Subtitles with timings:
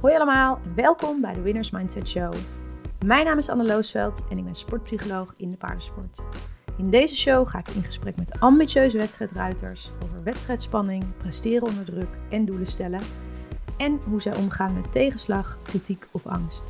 [0.00, 2.34] Hoi allemaal welkom bij de Winners Mindset Show.
[3.04, 6.24] Mijn naam is Anne Loosveld en ik ben sportpsycholoog in de paardensport.
[6.78, 12.08] In deze show ga ik in gesprek met ambitieuze wedstrijdruiters over wedstrijdspanning, presteren onder druk
[12.30, 13.00] en doelen stellen
[13.76, 16.64] en hoe zij omgaan met tegenslag, kritiek of angst.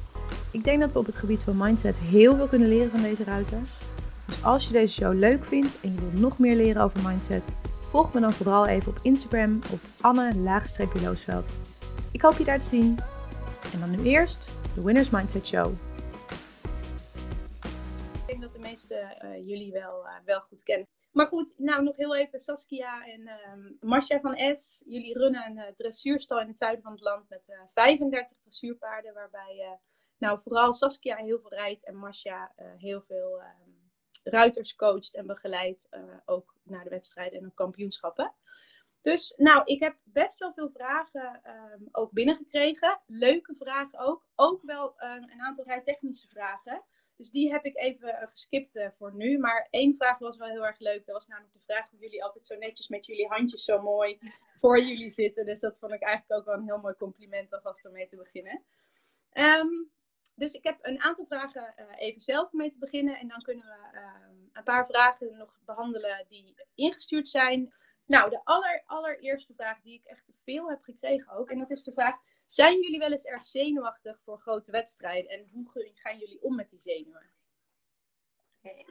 [0.50, 3.24] Ik denk dat we op het gebied van mindset heel veel kunnen leren van deze
[3.24, 3.70] ruiters.
[4.26, 7.54] Dus als je deze show leuk vindt en je wilt nog meer leren over mindset,
[7.88, 11.58] volg me dan vooral even op Instagram op Anne-Loosveld.
[12.10, 12.98] Ik hoop je daar te zien.
[13.72, 15.72] En dan nu eerst de Winners Mindset Show.
[18.14, 20.86] Ik denk dat de meesten uh, jullie wel, uh, wel goed kennen.
[21.12, 24.82] Maar goed, nou nog heel even Saskia en um, Marcia van S.
[24.86, 29.14] Jullie runnen een uh, dressuurstal in het zuiden van het land met 35 dressuurpaarden.
[29.14, 29.78] Waarbij
[30.18, 33.90] nou, vooral Saskia heel veel rijdt en Marcia heel veel um,
[34.24, 35.88] ruiters coacht en begeleidt.
[36.24, 38.34] ook naar de wedstrijden en de kampioenschappen.
[39.06, 43.00] Dus nou, ik heb best wel veel vragen um, ook binnengekregen.
[43.06, 44.26] Leuke vragen ook.
[44.34, 46.82] Ook wel um, een aantal rijtechnische vragen.
[47.16, 49.38] Dus die heb ik even uh, geskipt uh, voor nu.
[49.38, 51.06] Maar één vraag was wel heel erg leuk.
[51.06, 54.18] Dat was namelijk de vraag of jullie altijd zo netjes met jullie handjes zo mooi
[54.60, 55.46] voor jullie zitten.
[55.46, 58.16] Dus dat vond ik eigenlijk ook wel een heel mooi compliment alvast om mee te
[58.16, 58.64] beginnen.
[59.34, 59.90] Um,
[60.34, 63.18] dus ik heb een aantal vragen uh, even zelf mee te beginnen.
[63.18, 64.00] En dan kunnen we
[64.52, 67.74] een paar vragen nog behandelen die ingestuurd zijn.
[68.06, 71.50] Nou, de aller, allereerste vraag die ik echt veel heb gekregen ook.
[71.50, 75.30] En dat is de vraag: zijn jullie wel eens erg zenuwachtig voor grote wedstrijden?
[75.30, 77.30] En hoe gaan jullie om met die zenuwen?
[78.62, 78.84] Okay,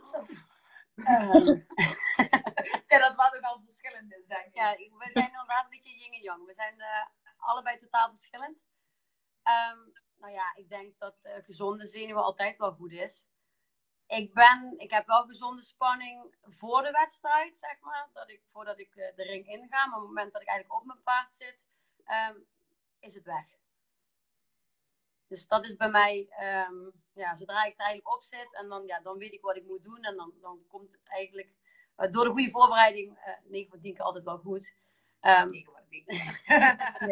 [0.95, 1.65] um,
[2.87, 4.55] ja, dat ook al verschillend is, denk ik.
[4.55, 6.45] Ja, we zijn inderdaad een beetje yin en yang.
[6.45, 7.05] We zijn uh,
[7.37, 8.57] allebei totaal verschillend.
[9.43, 13.27] Um, nou ja, ik denk dat uh, gezonde zenuwen altijd wel goed is
[14.07, 18.09] ik, ben, ik heb wel gezonde spanning voor de wedstrijd, zeg maar.
[18.13, 19.85] Dat ik, voordat ik eh, de ring inga.
[19.85, 21.65] Maar op het moment dat ik eigenlijk op mijn paard zit,
[22.29, 22.45] um,
[22.99, 23.45] is het weg.
[25.27, 26.29] Dus dat is bij mij,
[26.69, 29.57] um, ja, zodra ik er eigenlijk op zit en dan, ja, dan weet ik wat
[29.57, 30.01] ik moet doen.
[30.01, 31.53] En dan, dan komt het eigenlijk,
[31.97, 34.73] uh, door de goede voorbereiding, uh, 9 van 10 keer altijd wel goed.
[35.21, 36.03] Um, 9 van 10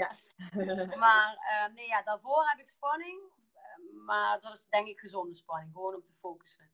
[0.01, 0.11] ja.
[1.03, 3.21] maar uh, nee, ja, daarvoor heb ik spanning.
[4.05, 6.71] Maar dat is denk ik gezonde spanning, gewoon om te focussen.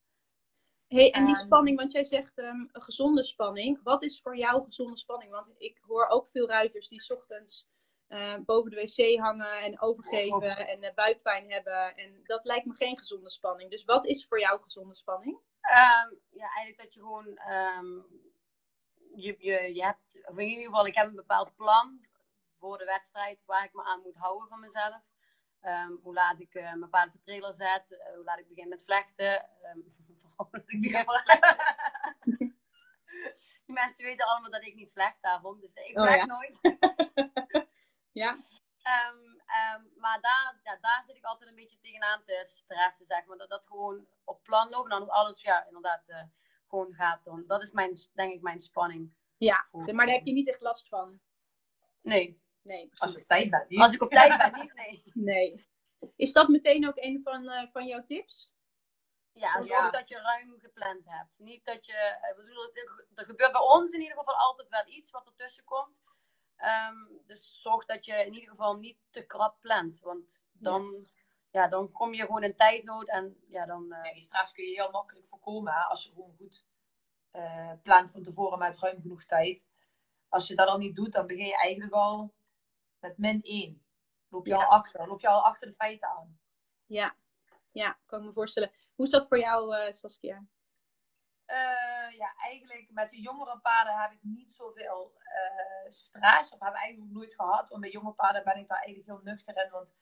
[0.89, 3.79] Hey, en die ehm, spanning, want jij zegt um, een gezonde spanning.
[3.83, 5.31] Wat is voor jou gezonde spanning?
[5.31, 7.67] Want ik hoor ook veel ruiters die ochtends
[8.07, 11.95] uh, boven de wc hangen en overgeven en uh, buikpijn hebben.
[11.95, 13.71] En dat lijkt me geen gezonde spanning.
[13.71, 15.35] Dus wat is voor jou gezonde spanning?
[15.35, 17.25] Um, ja, eigenlijk dat je gewoon.
[19.15, 22.05] je, je, je hebt, in ieder geval, ik heb een bepaald plan
[22.57, 25.01] voor de wedstrijd waar ik me aan moet houden van mezelf.
[26.01, 28.83] hoe laat ik uh, mijn paard op de trailer zet, hoe laat ik begin met
[28.83, 29.49] vlechten.
[33.65, 36.25] Die mensen weten allemaal dat ik niet vlecht daarom, dus ik vlecht oh, ja.
[36.25, 36.59] nooit.
[38.23, 38.31] ja.
[38.31, 43.25] Um, um, maar daar, ja, daar zit ik altijd een beetje tegenaan te stressen, zeg
[43.25, 43.37] maar.
[43.37, 46.23] Dat dat gewoon op plan loopt en dan alles, ja, inderdaad, uh,
[46.67, 47.43] gewoon gaat dan.
[47.47, 49.13] Dat is mijn, denk ik, mijn spanning.
[49.37, 51.19] Ja, maar daar heb je niet echt last van?
[52.01, 52.41] Nee.
[52.61, 53.79] Nee, Als ik op tijd ben niet.
[53.79, 55.03] Als ik op tijd ben niet, nee.
[55.13, 55.67] Nee.
[56.15, 58.53] Is dat meteen ook een van, uh, van jouw tips?
[59.39, 59.89] Ja, zorg ja.
[59.89, 61.39] dat je ruim gepland hebt.
[61.39, 62.17] Niet dat je.
[62.29, 62.73] Ik bedoel,
[63.15, 65.97] er gebeurt bij ons in ieder geval altijd wel iets wat ertussen komt.
[66.57, 69.99] Um, dus zorg dat je in ieder geval niet te krap plant.
[69.99, 71.07] Want dan,
[71.51, 71.61] ja.
[71.61, 73.07] ja dan kom je gewoon in tijdnood.
[73.07, 73.85] En ja, dan.
[73.89, 74.01] Uh...
[74.01, 76.65] Nee, die stress kun je heel makkelijk voorkomen hè, als je gewoon goed
[77.31, 79.67] uh, plant van tevoren met ruim genoeg tijd.
[80.29, 82.33] Als je dat al niet doet, dan begin je eigenlijk al
[82.99, 83.83] met min 1.
[84.29, 84.63] Loop je ja.
[84.63, 85.07] al achter.
[85.07, 86.39] Loop je al achter de feiten aan.
[86.85, 87.15] Ja,
[87.71, 88.71] ja, kan me voorstellen.
[88.99, 90.45] Hoe is dat voor jou, uh, Saskia?
[91.47, 96.53] Uh, ja, eigenlijk met de jongere paarden heb ik niet zoveel uh, stress.
[96.53, 97.69] Of heb ik eigenlijk nooit gehad.
[97.69, 99.71] Want bij jonge paarden ben ik daar eigenlijk heel nuchter in.
[99.71, 99.97] Want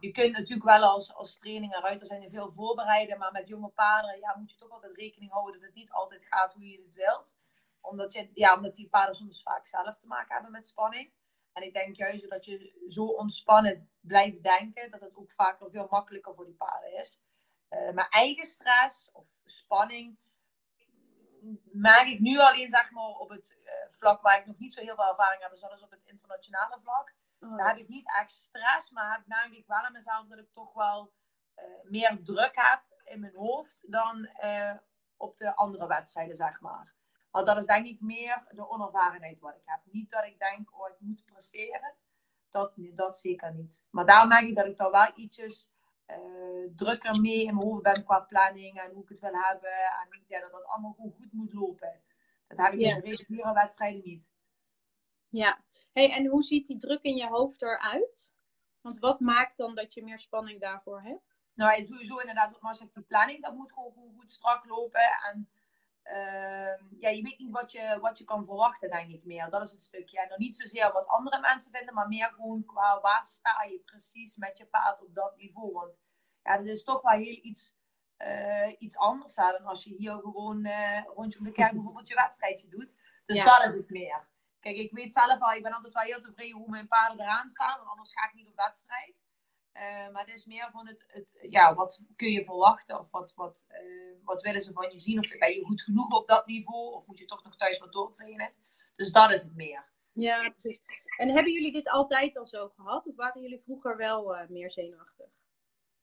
[0.00, 3.18] je kunt natuurlijk wel als, als training en ruiter zijn er veel voorbereiden.
[3.18, 6.26] Maar met jonge paarden ja, moet je toch altijd rekening houden dat het niet altijd
[6.26, 7.38] gaat hoe je het wilt.
[7.80, 11.12] Omdat, je, ja, omdat die paarden soms vaak zelf te maken hebben met spanning.
[11.52, 15.86] En ik denk juist dat je zo ontspannen blijft denken, dat het ook vaker veel
[15.90, 17.20] makkelijker voor die paarden is.
[17.72, 20.18] Uh, mijn eigen stress of spanning
[21.72, 24.80] maak ik nu alleen zeg maar op het uh, vlak waar ik nog niet zo
[24.80, 27.14] heel veel ervaring heb, zoals op het internationale vlak.
[27.40, 27.56] Oh.
[27.56, 30.52] Daar heb ik niet echt stress, maar heb, merk ik wel aan mezelf dat ik
[30.52, 31.12] toch wel
[31.56, 34.28] uh, meer druk heb in mijn hoofd dan
[35.16, 36.94] op de andere wedstrijden, zeg maar.
[37.30, 39.80] Maar dat is denk ik meer de onervarenheid wat ik heb.
[39.84, 41.94] Niet dat ik denk, oh, ik moet presteren.
[42.50, 43.86] Dat, dat zeker niet.
[43.90, 45.71] Maar daar merk ik dat ik daar wel ietsjes
[46.74, 49.70] drukker mee in mijn hoofd ben qua planning en hoe ik het wil hebben.
[49.70, 52.00] En ja, dat dat allemaal goed, goed moet lopen.
[52.48, 52.94] Dat heb ik ja.
[52.94, 54.32] in de reguliere wedstrijden niet.
[55.28, 55.60] Ja.
[55.92, 58.32] Hey, en hoe ziet die druk in je hoofd eruit?
[58.80, 61.42] Want wat maakt dan dat je meer spanning daarvoor hebt?
[61.54, 65.00] Nou, sowieso inderdaad, wat Marcia die planning, dat moet gewoon, gewoon goed strak lopen.
[65.32, 65.48] En
[66.98, 69.50] ja, je weet niet wat je, wat je kan verwachten, denk ik meer.
[69.50, 70.20] Dat is het stukje.
[70.20, 73.78] En dan niet zozeer wat andere mensen vinden, maar meer gewoon qua waar sta je
[73.84, 75.72] precies met je paard op dat niveau.
[75.72, 76.00] Want
[76.42, 77.74] ja, dat is toch wel heel iets,
[78.18, 82.14] uh, iets anders dan als je hier gewoon uh, rondje om de kerk bijvoorbeeld je
[82.14, 82.96] wedstrijdje doet.
[83.26, 84.30] Dus dat is het meer.
[84.60, 87.48] Kijk, ik weet zelf al, ik ben altijd wel heel tevreden hoe mijn paarden eraan
[87.48, 89.22] staan, want anders ga ik niet op wedstrijd.
[89.74, 93.32] Uh, maar het is meer van het, het, ja, wat kun je verwachten of wat,
[93.34, 95.18] wat, uh, wat willen ze van je zien?
[95.18, 97.92] Of ben je goed genoeg op dat niveau of moet je toch nog thuis wat
[97.92, 98.52] doortrainen?
[98.96, 99.90] Dus dat is het meer.
[100.12, 100.80] Ja, precies.
[101.16, 104.70] En hebben jullie dit altijd al zo gehad of waren jullie vroeger wel uh, meer
[104.70, 105.26] zenuwachtig?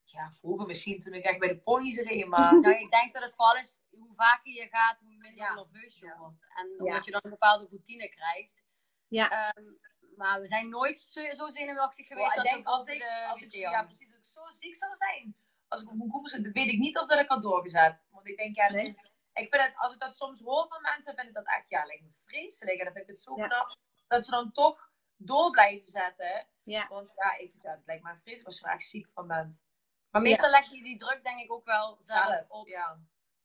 [0.04, 3.24] Ja, vroeger misschien toen ik echt bij de ponies reed, maar nou, ik denk dat
[3.24, 5.54] het vooral is hoe vaker je gaat, hoe minder ja.
[5.54, 6.46] nerveus je wordt.
[6.56, 7.02] En omdat ja.
[7.06, 8.64] je dan een bepaalde routine krijgt.
[9.08, 9.56] Ja.
[9.58, 9.80] Um,
[10.20, 12.38] maar we zijn nooit zo, zo zenuwachtig geweest.
[12.38, 15.36] Ik denk, als ik, als ik, ja, precies, als ik zo ziek zou zijn,
[15.68, 18.06] als ik op een koepel zit, dan weet ik niet of dat ik had doorgezet.
[18.10, 18.88] Want ik denk, ja, nee.
[18.88, 21.66] is, ik vind het, als ik dat soms hoor van mensen, vind ik dat echt,
[21.70, 22.78] ja, lijkt me vreselijk.
[22.78, 23.48] En dan vind ik het zo ja.
[23.48, 23.76] knap
[24.08, 26.48] dat ze dan toch door blijven zetten.
[26.64, 26.88] Ja.
[26.88, 29.64] Want ja, ik, ja, het lijkt me vreselijk als je er echt ziek van bent.
[30.10, 32.68] Maar meestal leg je die druk denk ik ook wel zelf, zelf op.
[32.68, 32.92] Ja.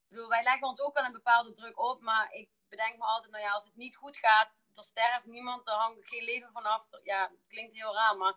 [0.02, 3.04] Ik bedoel, wij leggen ons ook wel een bepaalde druk op, maar ik bedenk me
[3.04, 6.52] altijd, nou ja, als het niet goed gaat, er sterft niemand, er hangt geen leven
[6.52, 6.88] vanaf.
[7.02, 8.34] Ja, het klinkt heel raar, maar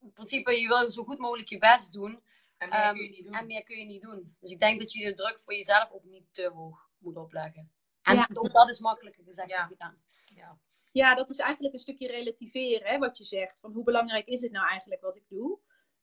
[0.00, 2.22] in principe, je wil zo goed mogelijk je best doen.
[2.56, 3.34] En meer, um, kun, je niet doen.
[3.34, 4.36] en meer kun je niet doen.
[4.40, 7.72] Dus ik denk dat je de druk voor jezelf ook niet te hoog moet opleggen.
[8.02, 8.28] En ja.
[8.32, 9.58] ook dat is makkelijker gezegd ja.
[9.58, 10.02] dan gedaan.
[10.34, 10.58] Ja.
[10.92, 13.60] ja, dat is eigenlijk een stukje relativeren, hè, wat je zegt.
[13.60, 15.58] Van hoe belangrijk is het nou eigenlijk wat ik doe?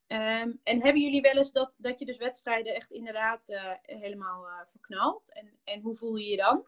[0.07, 4.47] Um, en hebben jullie wel eens dat, dat je dus wedstrijden echt inderdaad uh, helemaal
[4.47, 5.33] uh, verknalt?
[5.33, 6.67] En, en hoe voel je je dan?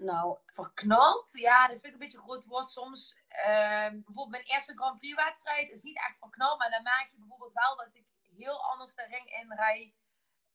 [0.00, 1.32] Nou, verknald?
[1.32, 3.16] Ja, dat vind ik een beetje een groot woord soms.
[3.28, 6.58] Uh, bijvoorbeeld mijn eerste Grand Prix wedstrijd is niet echt verknald.
[6.58, 8.06] Maar dan maak je bijvoorbeeld wel dat ik
[8.36, 9.94] heel anders de ring inrij.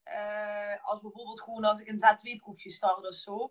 [0.04, 3.44] Uh, als bijvoorbeeld gewoon als ik een Z2-proefje start of zo.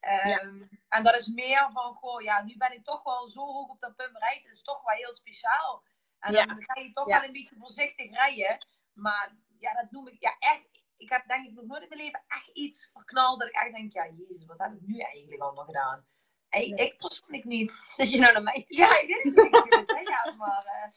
[0.00, 0.68] Um, ja.
[0.88, 3.80] En dat is meer van, goh, ja, nu ben ik toch wel zo hoog op
[3.80, 4.50] dat punt bereikt.
[4.50, 5.84] Is toch wel heel speciaal.
[6.18, 6.54] En dan ja.
[6.54, 7.16] ga je toch ja.
[7.16, 8.66] wel een beetje voorzichtig rijden.
[8.92, 12.00] Maar ja, dat noem ik ja, echt ik heb denk ik nog nooit in mijn
[12.00, 15.42] leven echt iets verknald dat ik echt denk, ja, jezus, wat heb ik nu eigenlijk
[15.42, 16.06] allemaal gedaan?
[16.48, 16.86] Hey, nee.
[16.86, 17.80] Ik persoonlijk niet.
[17.96, 18.64] Zit je nou naar mij?
[18.68, 20.08] Ja, ik weet het niet.
[20.08, 20.90] ja, maar...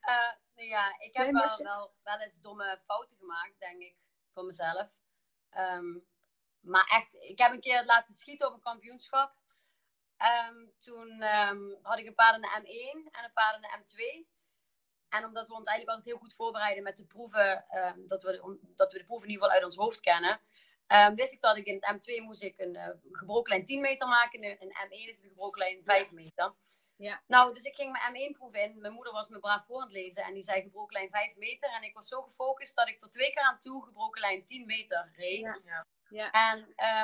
[0.00, 0.40] Uh...
[0.54, 3.96] Ja, ik heb nee, wel, wel, wel eens domme fouten gemaakt, denk ik,
[4.32, 4.88] voor mezelf.
[5.56, 6.06] Um,
[6.60, 9.34] maar echt, ik heb een keer het laten schieten op een kampioenschap.
[10.48, 13.78] Um, toen um, had ik een paar in de M1 en een paar in de
[13.78, 14.28] M2.
[15.12, 18.42] En omdat we ons eigenlijk altijd heel goed voorbereiden met de proeven, uh, dat, we,
[18.42, 20.40] om, dat we de proeven in ieder geval uit ons hoofd kennen,
[20.88, 23.80] uh, wist ik dat ik in het M2 moest ik een uh, gebroken lijn 10
[23.80, 24.42] meter maken.
[24.42, 26.14] In de M1 is het een gebroken lijn 5 ja.
[26.14, 26.54] meter.
[26.96, 27.22] Ja.
[27.26, 28.80] Nou, dus ik ging mijn M1-proef in.
[28.80, 31.36] Mijn moeder was me braaf voor aan het lezen en die zei gebroken lijn 5
[31.36, 31.70] meter.
[31.70, 34.66] En ik was zo gefocust dat ik er twee keer aan toe gebroken lijn 10
[34.66, 35.62] meter reed.
[35.64, 35.86] Ja.
[36.08, 36.30] Ja.
[36.30, 36.58] En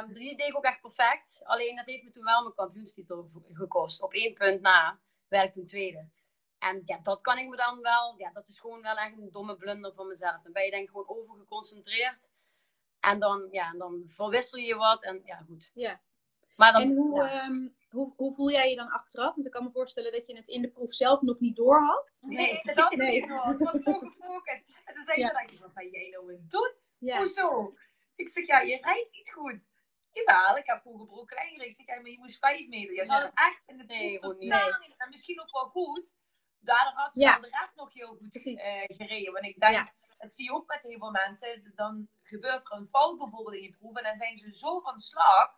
[0.05, 1.41] um, die deed ik ook echt perfect.
[1.45, 4.03] Alleen dat heeft me toen wel mijn kampioenstitel gekost.
[4.03, 6.09] Op één punt na werd ik toen tweede.
[6.59, 9.31] En ja, dat kan ik me dan wel, ja, dat is gewoon wel echt een
[9.31, 10.43] domme blunder van mezelf.
[10.43, 12.31] Dan ben je denk ik gewoon overgeconcentreerd.
[13.01, 15.71] En dan, ja, dan verwissel je wat en ja, goed.
[15.75, 16.01] Ja.
[16.57, 17.47] Maar dan, en hoe, ja.
[17.47, 19.35] um, hoe, hoe voel jij je dan achteraf?
[19.35, 21.81] Want ik kan me voorstellen dat je het in de proef zelf nog niet door
[21.81, 22.19] had.
[22.21, 23.17] Nee, dat had nee.
[23.17, 23.47] ik niet door.
[23.47, 24.65] Het was zo gefocust.
[24.85, 25.45] En toen zei ja.
[25.47, 26.73] je, wat ben jij nou aan doen?
[26.99, 27.19] Ja.
[27.19, 27.75] Hoezo?
[28.17, 29.67] Ik zeg, ja, je rijdt niet goed.
[30.13, 31.37] Jawel, ik heb gewoon gebroken.
[31.65, 32.95] Ik zeg, ja, maar je moest vijf meter.
[32.95, 34.95] Je zat echt in de proef Nee, totaal niet.
[34.97, 36.15] En misschien ook wel goed.
[36.61, 37.39] Daardoor had ze Ja.
[37.39, 39.33] de rest nog heel goed eh, gereden.
[39.33, 39.93] Want ik denk, Ja.
[40.19, 41.73] dat zie je ook met heel veel mensen.
[41.75, 43.97] Dan gebeurt er een fout bijvoorbeeld in je proef.
[43.97, 45.57] En dan zijn ze zo van slag.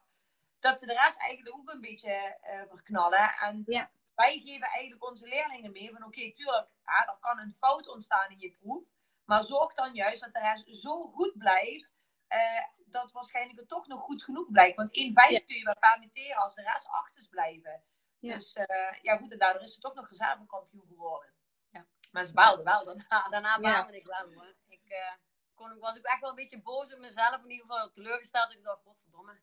[0.59, 3.31] Dat ze de rest eigenlijk ook een beetje eh, verknallen.
[3.41, 3.91] En Ja.
[4.15, 5.91] wij geven eigenlijk onze leerlingen mee.
[5.93, 8.85] Van oké, tuurlijk, ja, er kan een fout ontstaan in je proef.
[9.25, 11.93] Maar zorg dan juist dat de rest zo goed blijft.
[12.31, 14.77] eh, dat waarschijnlijk het toch nog goed genoeg blijkt.
[14.77, 15.39] Want 1-5 Ja.
[15.47, 17.83] kun je wel permitteren als de rest achters blijven.
[18.21, 18.35] Ja.
[18.35, 21.33] Dus uh, ja, goed, en daardoor is ze toch nog reservekampioen geworden.
[21.71, 21.87] Ja.
[22.13, 23.29] Maar ze baalde wel daarna.
[23.31, 24.55] Daarna baalde ik wel hoor.
[24.69, 25.13] Ik uh,
[25.55, 27.43] kon, was ook echt wel een beetje boos op mezelf.
[27.45, 28.53] In ieder geval teleurgesteld.
[28.53, 29.41] Ik dacht, godverdomme.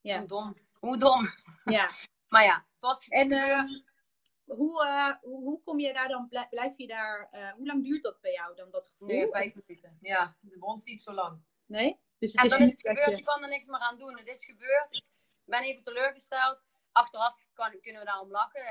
[0.00, 0.18] Ja.
[0.18, 0.54] Hoe dom.
[0.78, 1.28] Hoe dom.
[1.64, 1.88] Ja.
[2.28, 3.70] Maar ja, het was En gebeurd.
[3.70, 8.02] uh, hoe, uh, hoe, kom je daar dan, blijf, je daar, uh, hoe lang duurt
[8.02, 9.08] dat bij jou dan, dat gevoel?
[9.08, 9.98] Nee, vijf minuten.
[10.00, 11.42] Ja, de bond niet zo lang.
[11.66, 12.00] Nee?
[12.18, 13.10] Dus het En is dan is het gebeurd.
[13.10, 14.18] je- Je kan er niks meer aan doen.
[14.18, 14.96] Het is gebeurd.
[14.96, 15.04] Ik
[15.44, 16.60] ben even teleurgesteld.
[16.92, 18.64] Achteraf kan, kunnen we daarom lachen.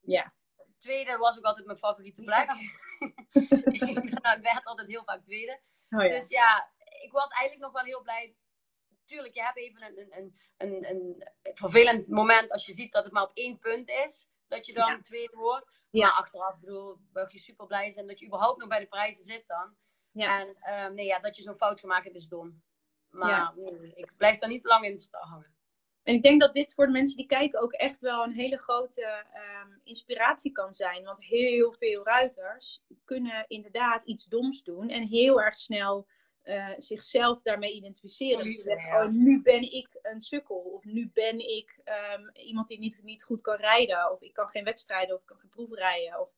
[0.00, 0.32] Ja.
[0.78, 2.50] Tweede was ook altijd mijn favoriete plek.
[3.92, 5.60] ik werd altijd heel vaak tweede.
[5.90, 6.08] Oh, ja.
[6.08, 6.70] Dus ja,
[7.02, 8.36] ik was eigenlijk nog wel heel blij.
[9.04, 10.84] Tuurlijk, je hebt even een, een, een, een,
[11.42, 14.28] een vervelend moment als je ziet dat het maar op één punt is.
[14.48, 15.00] dat je dan Ja.
[15.00, 15.80] tweede wordt.
[15.90, 16.06] Ja.
[16.06, 19.24] Maar achteraf, bedoel, mag je super blij zijn dat je überhaupt nog bij de prijzen
[19.24, 19.76] zit dan.
[20.10, 20.40] Ja.
[20.40, 22.62] En ehm, nee, ja, dat je zo'n fout gemaakt hebt is dom.
[23.10, 25.55] Maar nee, ik blijf daar niet lang in staan hangen.
[26.06, 28.58] En ik denk dat dit voor de mensen die kijken ook echt wel een hele
[28.58, 31.04] grote ehm, inspiratie kan zijn.
[31.04, 36.06] Want heel veel ruiters kunnen inderdaad iets doms doen en heel erg snel
[36.42, 38.44] eh, zichzelf daarmee identificeren.
[38.44, 40.56] Dus zeggen, oh, nu ben ik een sukkel.
[40.56, 44.10] Of nu ben ik ehm, iemand die niet, niet goed kan rijden.
[44.10, 46.20] Of ik kan geen wedstrijden of ik kan geen proeven rijden.
[46.20, 46.28] Of,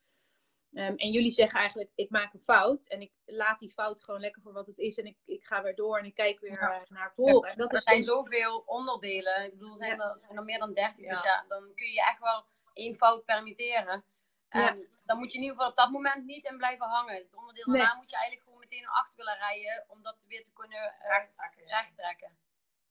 [0.75, 2.87] ehm, en jullie zeggen eigenlijk, ik maak een fout.
[2.87, 4.99] En ik laat die fout gewoon lekker voor wat het is.
[4.99, 6.73] En ik, ik ga weer door en ik kijk weer Ja.
[6.81, 7.51] eh, naar voren.
[7.51, 9.45] En dat Er is zijn denk- zoveel onderdelen.
[9.45, 11.05] Ik bedoel, zijn, er, zijn er meer dan 30.
[11.05, 11.09] Ja.
[11.09, 14.05] Dus ja, dan kun je echt wel één fout permitteren.
[14.49, 14.77] En Ja.
[15.05, 17.15] dan moet je in ieder geval op dat moment niet in blijven hangen.
[17.15, 17.81] Het onderdeel Nee.
[17.83, 19.85] daarna moet je eigenlijk gewoon meteen naar achter willen rijden.
[19.89, 21.67] Om dat weer te kunnen eh, Recht trekken.
[21.67, 21.79] ja.
[21.81, 22.37] recht trekken.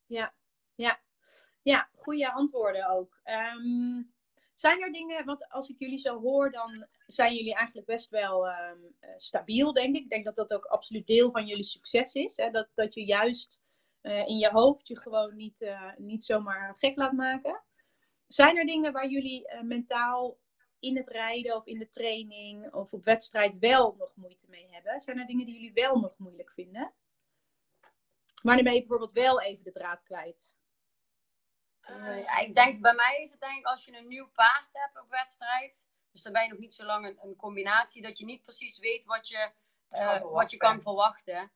[0.05, 0.33] Ja,
[0.75, 0.99] ja.
[1.61, 3.19] ja goede antwoorden ook.
[3.23, 4.01] Ehm,
[4.59, 8.47] zijn er dingen, want als ik jullie zo hoor, dan zijn jullie eigenlijk best wel
[8.47, 10.03] ehm, eh, stabiel, denk ik.
[10.03, 12.37] Ik denk dat dat ook absoluut deel van jullie succes is.
[12.37, 12.49] Hè?
[12.49, 13.61] Dat, dat je juist
[14.01, 17.63] eh, in je hoofd je gewoon niet, eh, niet zomaar gek laat maken.
[18.27, 20.37] Zijn er dingen waar jullie mentaal
[20.79, 25.01] in het rijden of in de training of op wedstrijd wel nog moeite mee hebben?
[25.01, 26.93] Zijn er dingen die jullie wel nog moeilijk vinden?
[28.43, 30.51] Ben je bijvoorbeeld wel even de draad kwijt?
[31.87, 34.69] Eh, ja, ik denk, bij mij is het denk ik als je een nieuw paard
[34.73, 35.87] hebt op wedstrijd.
[36.11, 38.01] Dus dan ben je nog niet zo lang een, een combinatie.
[38.01, 39.51] Dat je niet precies weet wat je,
[39.89, 40.31] Kan eh, verwachten.
[40.31, 41.51] wat je kan verwachten.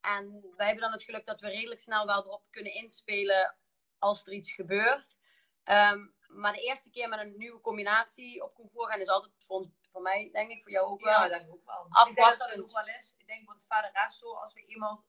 [0.00, 3.56] En wij hebben dan het geluk dat we redelijk snel wel erop kunnen inspelen
[3.98, 5.16] als er iets gebeurt.
[5.64, 9.56] Ehm, maar de eerste keer met een nieuwe combinatie op concours gaan is altijd voor,
[9.56, 11.12] ons, voor mij, denk ik, voor jou ook wel.
[11.12, 11.84] Ja, dat denk ik ook wel.
[11.86, 12.62] Ik denk dat Afwachtend.
[12.62, 13.14] ook wel is.
[13.18, 15.02] Ik denk, want vader zo, als we roe-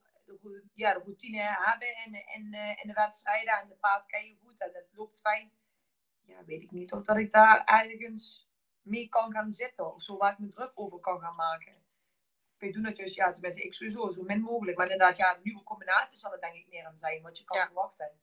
[0.74, 4.26] ja, de routine hebben in, de- in, eh, in de wedstrijden en de paard kan
[4.26, 5.52] je goed en het loopt fijn.
[6.22, 8.48] Ja, weet ik niet of dat ik daar ergens
[8.82, 11.84] mee kan gaan zitten of zo waar ik me druk over kan gaan maken.
[12.58, 14.78] Ik doe dat juist, ja, tenminste, ik sowieso zo min mogelijk.
[14.78, 17.58] Maar inderdaad, ja, nieuwe combinaties zal het denk ik meer aan zijn, wat je kan
[17.58, 17.66] Ja.
[17.66, 18.20] verwachten.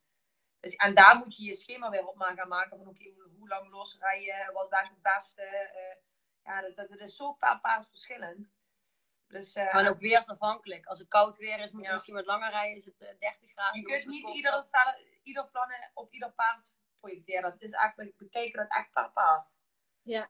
[0.61, 3.49] Dus, en daar moet je je schema weer op gaan maken van oké, hoe, hoe
[3.49, 5.42] lang losrijden, wat werkt het beste.
[5.42, 5.97] eh,
[6.44, 8.54] ja, dat, dat, dat is zo per paard verschillend.
[9.32, 10.86] Dus eh, Maar ook weersafhankelijk.
[10.86, 11.92] Als het koud weer is, moet je Ja.
[11.92, 12.76] misschien wat langer rijden.
[12.76, 13.80] Is het eh, 30 graden?
[13.80, 14.64] je kunt niet ieder,
[15.22, 17.42] ieder plannen op ieder paard projecteren.
[17.50, 19.58] Dat is eigenlijk, we bekijken dat echt per paard.
[20.02, 20.28] Ja,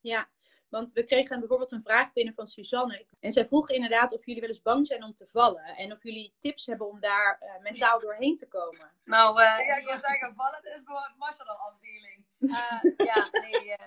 [0.00, 0.28] ja.
[0.68, 3.06] Want we kregen bijvoorbeeld een vraag binnen van Suzanne.
[3.20, 5.64] En zij vroeg inderdaad of jullie wel eens bang zijn om te vallen.
[5.64, 8.92] En of jullie tips hebben om daar eh, mentaal doorheen te komen.
[9.04, 12.24] Nou, eh, Ja, ik wil zeggen, vallen is bij Marcel de afdeling.
[12.38, 13.76] eh, ja, nee.
[13.76, 13.86] eh,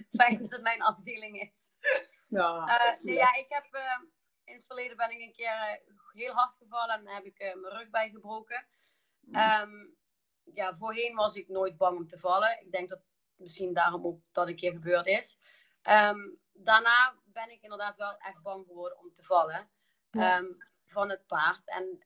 [0.20, 1.70] fijn dat het mijn afdeling is.
[2.32, 2.66] Ja.
[2.66, 4.00] Eh, nee, ja, ik heb eh,
[4.44, 7.74] in het verleden ben ik een keer eh, heel hard gevallen en heb ik mijn
[7.74, 8.66] rug bijgebroken.
[9.32, 9.86] Ehm,
[10.54, 12.60] ja, voorheen was ik nooit bang om te vallen.
[12.60, 13.00] Ik denk dat
[13.36, 15.38] misschien daarom ook dat een keer gebeurd is.
[15.82, 16.20] Ehm,
[16.52, 19.70] daarna ben ik inderdaad wel echt bang geworden om te vallen
[20.10, 20.36] Ja.
[20.36, 20.52] ehm,
[20.86, 21.62] van het paard.
[21.64, 22.04] En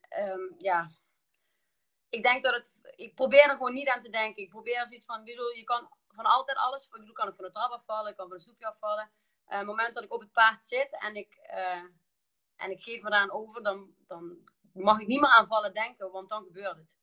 [0.57, 0.89] ja,
[2.09, 2.71] ik denk dat het.
[2.95, 4.43] Ik probeer er gewoon niet aan te denken.
[4.43, 6.85] Ik probeer zoiets van: bedoel, je kan van altijd alles.
[6.85, 9.11] Ik bedoel, kan ik van de trap afvallen, ik kan van een stoepje afvallen.
[9.47, 11.83] Eh, het moment dat ik op het paard zit en ik, eh,
[12.55, 14.37] en ik geef me daaraan over, dan, dan
[14.73, 16.95] mag ik niet meer aan vallen denken, want dan gebeurt het.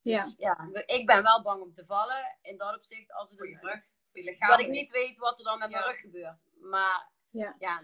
[0.00, 0.24] Ja.
[0.24, 2.38] Dus, ja, ik ben wel bang om te vallen.
[2.42, 5.38] In dat opzicht, als het je een, rug, voor je dat ik niet weet wat
[5.38, 5.90] er dan met mijn Ja.
[5.90, 6.38] rug gebeurt.
[6.60, 7.54] Maar Ja.
[7.58, 7.80] ja,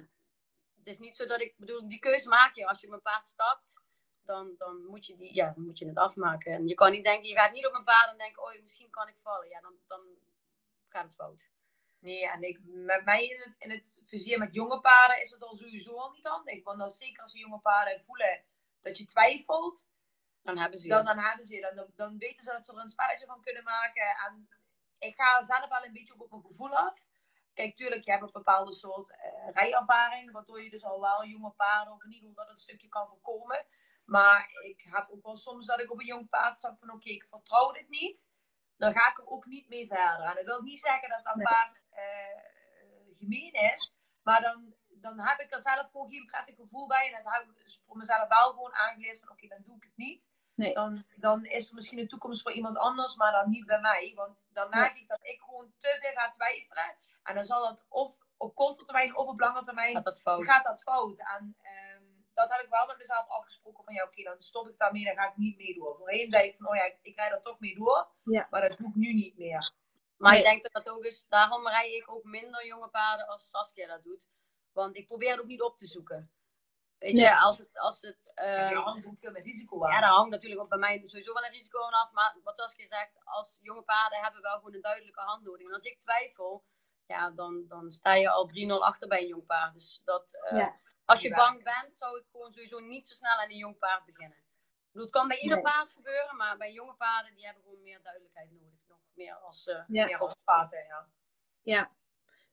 [0.76, 2.92] het is niet zo dat ik ik bedoel, die keuze maak je als je op
[2.92, 3.82] een paard stapt.
[4.22, 6.52] Dan, dan, moet je die, ja, dan moet je het afmaken.
[6.52, 8.90] En je kan niet denken, je gaat niet op een paard en denken, oh, misschien
[8.90, 9.48] kan ik vallen.
[9.48, 10.00] Ja, dan, dan
[10.88, 11.42] gaat het fout.
[12.00, 15.42] Nee, en ik, met mij in het, in het vizier met jonge paarden is het
[15.42, 16.64] al sowieso al niet handig.
[16.64, 18.44] Want dan, zeker als jonge paarden voelen
[18.80, 19.86] dat je twijfelt,
[20.42, 20.92] Dan hebben ze je.
[20.92, 21.72] dan, dan hebben ze je.
[21.74, 24.16] Dan, dan weten ze dat ze er een spelletje van kunnen maken.
[24.26, 24.48] En
[24.98, 27.08] ik ga zelf wel een beetje op mijn gevoel af.
[27.54, 31.50] Kijk, tuurlijk, je hebt een bepaalde soort eh rijervaring, waardoor je dus al wel jonge
[31.50, 33.66] paarden, of in ieder geval dat een stukje kan voorkomen.
[34.04, 37.08] Maar ik heb ook wel soms dat ik op een jong paard stap van oké,
[37.08, 38.30] ik vertrouw dit niet.
[38.80, 40.24] Dan ga ik er ook niet mee verder.
[40.26, 41.44] En dat wil niet zeggen dat dat Nee.
[41.44, 42.38] paard eh,
[43.18, 43.94] gemeen is.
[44.22, 47.12] Maar dan, dan heb ik er zelf gewoon geen prettig gevoel bij.
[47.12, 49.82] En dat heb ik dus voor mezelf wel gewoon aangeleerd van oké, dan doe ik
[49.82, 50.30] het niet.
[50.54, 50.74] Nee.
[50.74, 54.12] Dan, dan is er misschien een toekomst voor iemand anders, maar dan niet bij mij.
[54.14, 56.94] Want dan merk ik dat ik gewoon te veel ga twijfelen.
[57.22, 60.44] En dan zal dat of op korte termijn of op lange termijn gaat dat fout.
[60.44, 61.18] gaat dat fout.
[61.18, 61.99] En ehm,
[62.40, 65.14] dat heb ik wel met mezelf afgesproken van ja, oké, dan stop ik daarmee, dan
[65.16, 65.96] ga ik niet mee door.
[65.96, 68.08] Voorheen zei ik van, oh ja, ik, ik rijd er toch mee door.
[68.22, 68.46] Ja.
[68.50, 69.72] Maar dat doe ik nu niet meer.
[70.16, 70.40] Maar Nee.
[70.40, 73.86] ik denk dat dat ook is, daarom rij ik ook minder jonge paarden als Saskia
[73.86, 74.20] dat doet.
[74.72, 76.32] Want ik probeer het ook niet op te zoeken.
[76.98, 77.78] Weet je, als het...
[77.78, 79.92] Als het Uh, uh, er hangt ook veel meer risico aan.
[79.92, 82.12] ja, daar hangt natuurlijk ook bij mij sowieso wel een risico aan af.
[82.12, 85.68] Maar wat je zegt, als jonge paarden hebben wel gewoon een duidelijke handhouding.
[85.68, 86.64] En als ik twijfel,
[87.06, 89.74] ja, dan, dan sta je al 3-0 achter bij een jong paard.
[89.74, 90.80] Dus dat, uh, Ja.
[91.10, 94.04] Als je bang bent, zou ik gewoon sowieso niet zo snel aan een jong paard
[94.04, 94.38] beginnen.
[94.38, 95.64] Ik bedoel, het kan bij ieder Nee.
[95.72, 98.78] paard gebeuren, maar bij jonge paarden, die hebben gewoon meer duidelijkheid nodig.
[98.88, 99.66] Nog meer als...
[99.66, 100.16] eh, Ja.
[100.18, 101.08] Als paarden, ja.
[101.62, 101.90] Ja.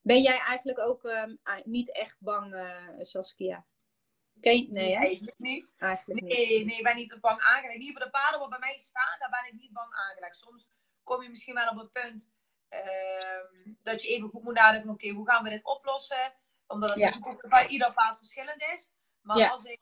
[0.02, 3.66] Ben jij eigenlijk ook ehm, niet echt bang, eh, Saskia?
[4.42, 5.76] Ken Nee, eigenlijk niet.
[5.78, 6.34] eigenlijk niet.
[6.38, 7.78] Nee, nee, ik ben niet bang aangelegd.
[7.80, 10.36] Niet voor de paarden wat bij mij staan, daar ben ik niet bang aangelegd.
[10.36, 10.70] Soms
[11.04, 12.30] kom je misschien wel op een punt
[12.70, 16.34] ehm, dat je even goed moet nadenken van oké, hoe gaan we dit oplossen?
[16.68, 17.06] Omdat het Ja.
[17.10, 18.94] natuurlijk ook bij ieder paard verschillend is.
[19.22, 19.50] Maar Ja.
[19.50, 19.80] als ik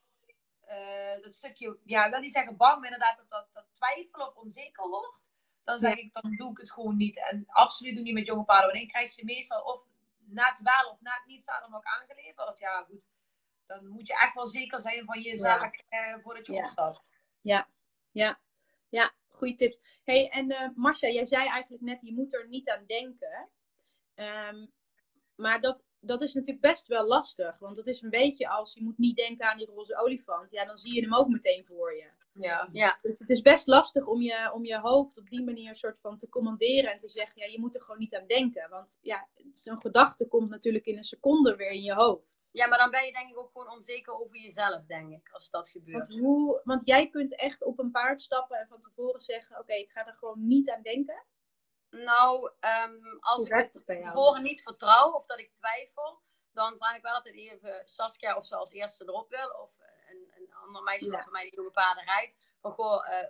[0.66, 4.28] eh, dat stukje, ja, ik wil niet zeggen bang, maar inderdaad dat, dat, dat twijfel
[4.28, 5.32] of onzeker wordt,
[5.64, 7.30] dan zeg ik, dan doe ik het gewoon niet.
[7.30, 8.66] En absoluut niet met jonge paarden.
[8.70, 9.88] Want dan krijg je meestal of
[10.18, 12.58] net wel of net niet aan hem ook aangeleverd.
[12.60, 13.06] Ja, goed.
[13.66, 17.02] Dan moet je echt wel zeker zijn van je zaak eh, voordat je opstapt.
[17.42, 17.68] Ja,
[18.12, 18.40] ja,
[18.90, 19.78] ja, goede tips.
[20.04, 23.50] hey, en eh Marcia, jij zei eigenlijk net, je moet er niet aan denken.
[24.16, 24.66] Ehm,
[25.36, 27.60] maar dat, dat is natuurlijk best wel lastig.
[27.60, 30.52] Want het is een beetje als, je moet niet denken aan die roze olifant.
[30.52, 32.10] Ja, dan zie je hem ook meteen voor je.
[32.40, 32.70] Ja.
[32.72, 36.00] ja, Dus het is best lastig om je, om je hoofd op die manier soort
[36.00, 38.70] van te commanderen en te zeggen, ja, je moet er gewoon niet aan denken.
[38.70, 42.50] Want ja, zo'n gedachte komt natuurlijk in een seconde weer in je hoofd.
[42.52, 45.50] ja, maar dan ben je denk ik ook gewoon onzeker over jezelf, denk ik, als
[45.50, 46.08] dat gebeurt.
[46.08, 49.74] Want, hoe, want jij kunt echt op een paard stappen en van tevoren zeggen, oké,
[49.74, 51.24] ik ga er gewoon niet aan denken.
[52.04, 56.22] Nou, ehm, als ik het tevoren niet vertrouw of dat ik twijfel,
[56.52, 59.50] dan vraag ik wel altijd even Saskia of ze als eerste erop wil.
[59.50, 59.78] Of
[60.10, 61.22] een, een ander meisje Ja.
[61.22, 62.36] voor mij die jonge paarden rijdt.
[62.62, 63.28] Van goh, eh,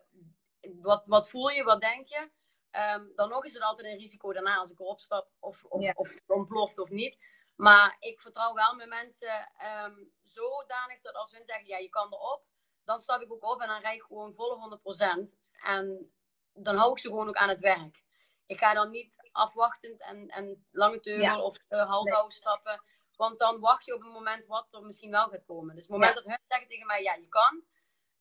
[0.82, 2.32] wat, wat voel je, wat denk je?
[2.72, 5.82] Ehm, dan nog is het altijd een risico daarna als ik erop stap of, of,
[5.82, 5.94] Ja.
[5.96, 7.18] of het ontploft of niet.
[7.56, 12.14] Maar ik vertrouw wel mijn mensen ehm, zodanig dat als hun zeggen, ja, je kan
[12.14, 12.44] erop,
[12.84, 15.36] dan stap ik ook op en dan rijd ik gewoon volle 100%.
[15.64, 16.14] En
[16.54, 18.04] dan hou ik ze gewoon ook aan het werk.
[18.46, 21.40] Ik ga dan niet afwachtend en, en lange teugel Ja.
[21.42, 22.82] of uh, halfhouden stappen.
[23.16, 25.74] Want dan wacht je op een moment wat er misschien wel gaat komen.
[25.76, 26.22] Dus het moment Ja.
[26.22, 27.64] dat hun zeggen tegen mij, ja, je kan,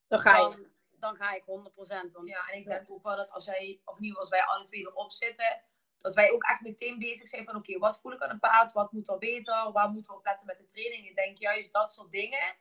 [0.09, 0.43] Dan ga je.
[0.51, 2.13] dan, dan ga ik 100%.
[2.13, 4.65] Want Ja, en ik denk ook wel dat als wij, of geval als wij alle
[4.65, 5.63] twee erop zitten,
[5.99, 8.73] dat wij ook echt meteen bezig zijn van oké, wat voel ik aan een paard?
[8.73, 9.73] Wat moet er beter?
[9.73, 11.09] Waar moeten we op letten met de training?
[11.09, 12.57] Ik denk juist dat soort dingen,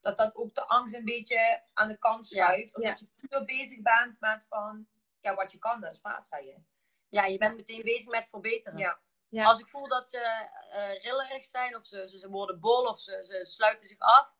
[0.00, 2.44] dat dat ook de angst een beetje aan de kant Ja.
[2.46, 2.74] schuift.
[2.76, 4.86] Omdat je puur bezig bent met van,
[5.20, 6.66] ja, wat je kan, dat is paardrijden.
[7.08, 8.78] Ja, je bent meteen bezig met verbeteren.
[8.78, 9.00] Ja.
[9.28, 9.44] Ja.
[9.44, 13.00] Als ik voel dat ze eh, rillerig zijn of ze, ze, ze worden bol of
[13.00, 14.34] ze, ze sluiten zich af,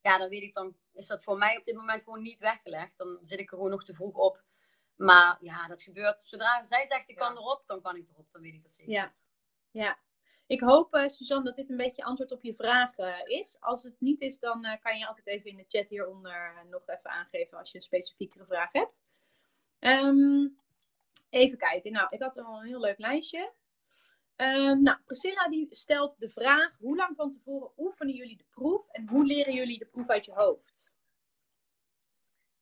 [0.00, 2.92] ja, dan weet ik, dan is dat voor mij op dit moment gewoon niet weggelegd.
[2.96, 4.42] Dan zit ik er gewoon nog te vroeg op.
[4.96, 6.18] Maar ja, dat gebeurt.
[6.22, 7.38] Zodra zij zegt ik kan Ja.
[7.38, 8.26] erop, dan kan ik erop.
[8.32, 8.92] Dan weet ik dat zeker.
[8.92, 9.14] Ja,
[9.70, 9.98] ja.
[10.46, 13.56] Ik hoop, eh, Suzanne, dat dit een beetje antwoord op je vraag eh, is.
[13.60, 16.82] Als het niet is, dan eh, kan je altijd even in de chat hieronder nog
[16.86, 19.02] even aangeven als je een specifiekere vraag hebt.
[19.78, 20.46] Ehm,
[21.32, 21.92] even kijken.
[21.92, 23.52] Nou, ik had al een heel leuk lijstje.
[24.36, 28.88] Ehm, nou, Priscilla die stelt de vraag: hoe lang van tevoren oefenen jullie de proef
[28.88, 30.92] en hoe leren jullie de proef uit je hoofd?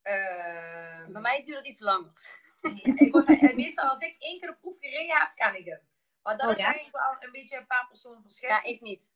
[0.02, 2.12] Ehm, Bij mij duurt het iets langer.
[3.04, 5.80] ik was, meestal als ik één keer de proef gereden heb, kan ik hem.
[6.22, 6.64] Maar dat Oh, is ja?
[6.64, 8.48] eigenlijk wel een beetje een paar personen verschil.
[8.48, 9.12] Ja, ik niet.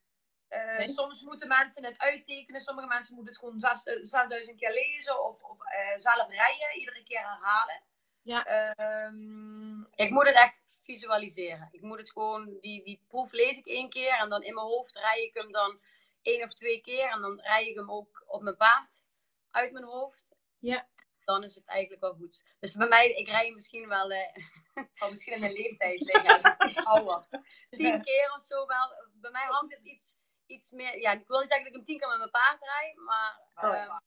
[0.49, 0.89] Eh, Nee.
[0.89, 5.25] Soms moeten mensen het uittekenen, sommige mensen moeten het gewoon zes- eh, 6000 keer lezen
[5.25, 7.83] of, of eh, zelf rijden, iedere keer herhalen.
[8.25, 8.45] Ja.
[8.45, 11.69] Ehm, Ik moet het echt visualiseren.
[11.73, 14.67] Ik moet het gewoon, die, die proef lees ik één keer en dan in mijn
[14.67, 15.81] hoofd rij ik hem dan
[16.23, 19.03] één of twee keer en dan rij ik hem ook op mijn paard
[19.51, 20.25] uit mijn hoofd.
[20.59, 20.89] Ja.
[21.25, 22.43] Dan is het eigenlijk wel goed.
[22.61, 24.35] Dus bij mij, ik rij misschien wel, eh,
[24.75, 27.27] het zal misschien in mijn leeftijd liggen, ouder.
[27.71, 29.09] Tien keer of zo wel.
[29.13, 31.85] Bij mij hangt het iets, iets meer, ja, ik wil niet zeggen dat ik hem
[31.85, 33.99] tien keer met mijn paard rijd, maar Oh,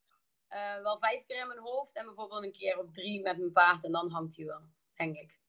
[0.47, 3.51] eh, wel vijf keer in mijn hoofd en bijvoorbeeld een keer of drie met mijn
[3.51, 4.61] paard en dan hangt hij wel,
[4.95, 5.39] denk ik.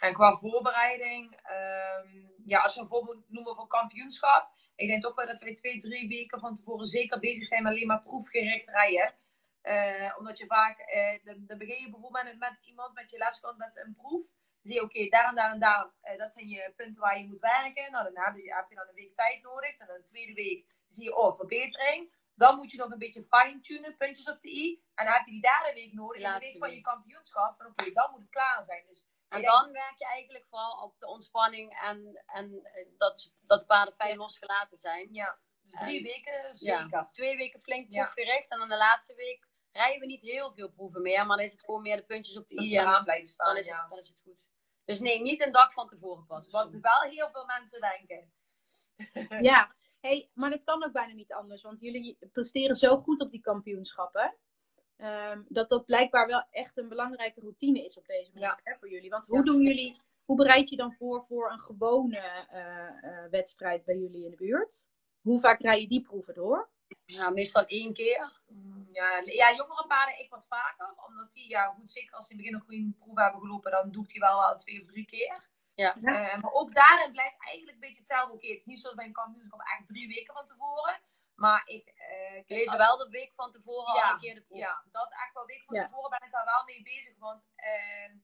[0.00, 2.08] En qua voorbereiding, ehm,
[2.44, 4.52] ja, als je een voorbeeld noemen voor kampioenschap.
[4.76, 7.72] Ik denk ook wel dat wij twee, drie weken van tevoren zeker bezig zijn met
[7.72, 9.14] alleen maar proefgericht rijden.
[9.60, 13.76] Eh, omdat je vaak, eh, dan, begin je bijvoorbeeld met, iemand met je leskant met
[13.76, 14.26] een proef.
[14.26, 17.26] Dan zie je, oké, daar en daar en daar, dat zijn je punten waar je
[17.26, 17.92] moet werken.
[17.92, 19.78] Nou, daarna heb je dan een week tijd nodig.
[19.78, 22.12] En dan de tweede week zie je, oh, verbetering.
[22.34, 24.82] Dan moet je nog een beetje fine-tunen, puntjes op de i.
[24.94, 26.80] En dan heb je die derde week nodig, De in de laatste week van je
[26.80, 27.56] kampioenschap.
[27.56, 28.84] Van oké, dan moet het klaar zijn.
[28.88, 32.68] Dus En dan werk je eigenlijk vooral op de ontspanning en, en
[32.98, 35.08] dat, dat de paarden fijn losgelaten zijn.
[35.12, 36.78] Ja, dus drie En- weken Ja.
[36.82, 37.08] zeker.
[37.10, 38.02] Twee weken flink Ja.
[38.02, 41.46] proefgericht en dan de laatste week rijden we niet heel veel proeven meer, maar dan
[41.46, 43.56] is het gewoon meer de puntjes op de Dat i en eraan blijven staan, dan
[43.56, 43.80] is, ja.
[43.80, 44.38] het, dan is het goed.
[44.84, 46.50] Dus nee, niet een dag van tevoren pas.
[46.50, 48.32] Wat wel heel veel mensen denken.
[49.42, 49.74] Ja,
[50.06, 53.40] Hey, maar dat kan ook bijna niet anders, want jullie presteren zo goed op die
[53.40, 54.36] kampioenschappen.
[54.96, 58.90] Ehm, dat dat blijkbaar wel echt een belangrijke routine is op deze manier hè, voor
[58.90, 59.10] jullie.
[59.10, 63.84] Want hoe doen jullie, hoe bereid je dan voor voor een gewone eh, eh, wedstrijd
[63.84, 64.86] bij jullie in de buurt?
[65.20, 66.68] Hoe vaak rij je die proeven door?
[67.04, 68.40] Ja, meestal één keer.
[68.48, 70.94] Mm, Ja, ja, jongere paarden ik wat vaker.
[71.06, 73.70] Omdat die, ja, goed, zeker als ze in het begin een goede proef hebben gelopen,
[73.70, 75.52] dan doe ik die wel al twee of drie keer.
[75.74, 75.94] Ja.
[75.94, 76.02] Eh,
[76.42, 78.32] maar ook daarin blijft eigenlijk een beetje hetzelfde.
[78.34, 81.00] Oké, het is niet zoals bij een kampioenschap echt drie weken van tevoren.
[81.34, 81.88] Maar ik...
[81.96, 84.58] eh, Ik lees als- wel de week van tevoren al Ja, een keer de proef.
[84.58, 85.46] Ja, dat echt wel.
[85.46, 85.84] Week van Ja.
[85.86, 87.18] tevoren ben ik daar wel mee bezig.
[87.18, 88.16] Want ehm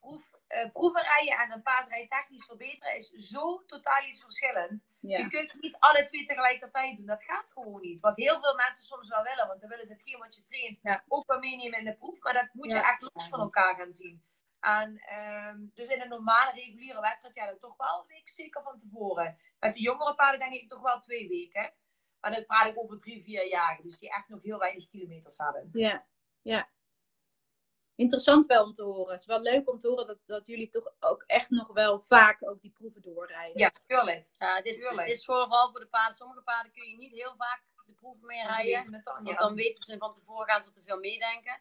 [0.00, 4.84] proef, eh, proeven rijden en een paardrij technisch verbeteren is zo totaal iets verschillend.
[5.00, 7.06] Je kunt niet alle twee tegelijkertijd doen.
[7.06, 8.00] Dat gaat gewoon niet.
[8.00, 9.46] Wat heel veel mensen soms wel willen.
[9.46, 11.04] Want dan willen ze hetgeen wat je traint Ja.
[11.08, 12.20] ook wel meenemen in de proef.
[12.20, 14.24] Maar dat moet je echt los van elkaar gaan zien.
[14.64, 18.62] En ehm, dus in een normale, reguliere wedstrijd, ja, dan toch wel een week zeker
[18.62, 19.38] van tevoren.
[19.58, 21.72] Met de jongere paarden denk ik toch wel twee weken.
[22.20, 23.80] Maar dan praat ik over drie, vier jaar.
[23.82, 25.68] Dus die echt nog heel weinig kilometers hebben.
[25.72, 26.06] Ja,
[26.42, 26.68] ja.
[27.94, 29.12] Interessant wel om te horen.
[29.12, 32.00] Het is wel leuk om te horen dat, dat jullie toch ook echt nog wel
[32.00, 33.58] vaak ook die proeven doorrijden.
[33.58, 34.28] Ja, tuurlijk.
[34.38, 35.08] Ja, het is, Tuurlijk.
[35.08, 36.16] het is vooral voor de paarden.
[36.16, 39.02] Sommige paarden kun je niet heel vaak de proeven mee Want die rijden.
[39.04, 39.34] Want ja.
[39.36, 41.60] dan weten ze van tevoren gaan ze te veel meedenken.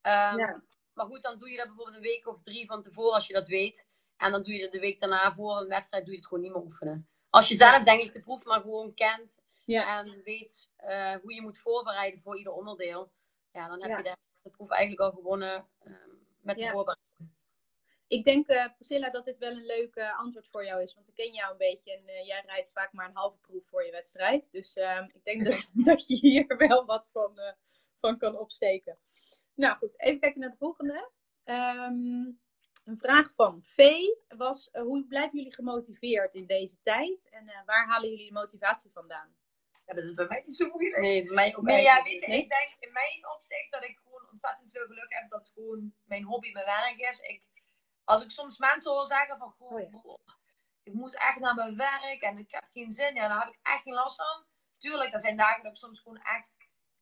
[0.00, 0.62] Ehm, Ja.
[0.98, 3.32] Maar goed, dan doe je dat bijvoorbeeld een week of drie van tevoren als je
[3.32, 3.86] dat weet.
[4.16, 6.42] En dan doe je dat de week daarna voor een wedstrijd doe je het gewoon
[6.44, 7.08] niet meer oefenen.
[7.30, 9.98] Als je zelf denk ik de proef maar gewoon kent Ja.
[9.98, 13.10] en weet eh, hoe je moet voorbereiden voor ieder onderdeel.
[13.52, 13.96] Ja, dan heb Ja.
[13.96, 15.94] je de, de proef eigenlijk al gewonnen ehm,
[16.40, 16.70] met de Ja.
[16.70, 17.36] voorbereiding.
[18.06, 20.94] Ik denk, eh, Priscilla, dat dit wel een leuk antwoord voor jou is.
[20.94, 23.66] Want ik ken jou een beetje en eh, jij rijdt vaak maar een halve proef
[23.66, 24.52] voor je wedstrijd.
[24.52, 27.40] Dus ehm, ik denk dat, dat je hier wel wat van,
[28.00, 28.98] van kan opsteken.
[29.58, 31.10] Nou goed, even kijken naar de volgende.
[31.44, 32.24] Ehm,
[32.84, 37.28] een vraag van Vee was, eh, hoe blijven jullie gemotiveerd in deze tijd?
[37.30, 39.36] En eh, waar halen jullie de motivatie vandaan?
[39.86, 41.00] Ja, dat is bij mij niet zo moeilijk.
[41.00, 42.42] Nee, bij mij ook Nee, ja, weet je, niet.
[42.42, 46.24] ik denk in mijn opzicht dat ik gewoon ontzettend veel geluk heb dat gewoon mijn
[46.24, 47.18] hobby mijn werk is.
[47.20, 47.42] Ik,
[48.04, 50.16] als ik soms mensen hoor zeggen van, goh, Oh ja.
[50.82, 53.58] ik moet echt naar mijn werk en ik heb geen zin, ja, daar heb ik
[53.62, 54.44] echt geen last van.
[54.76, 56.56] Tuurlijk, er zijn dagen dat ik soms gewoon echt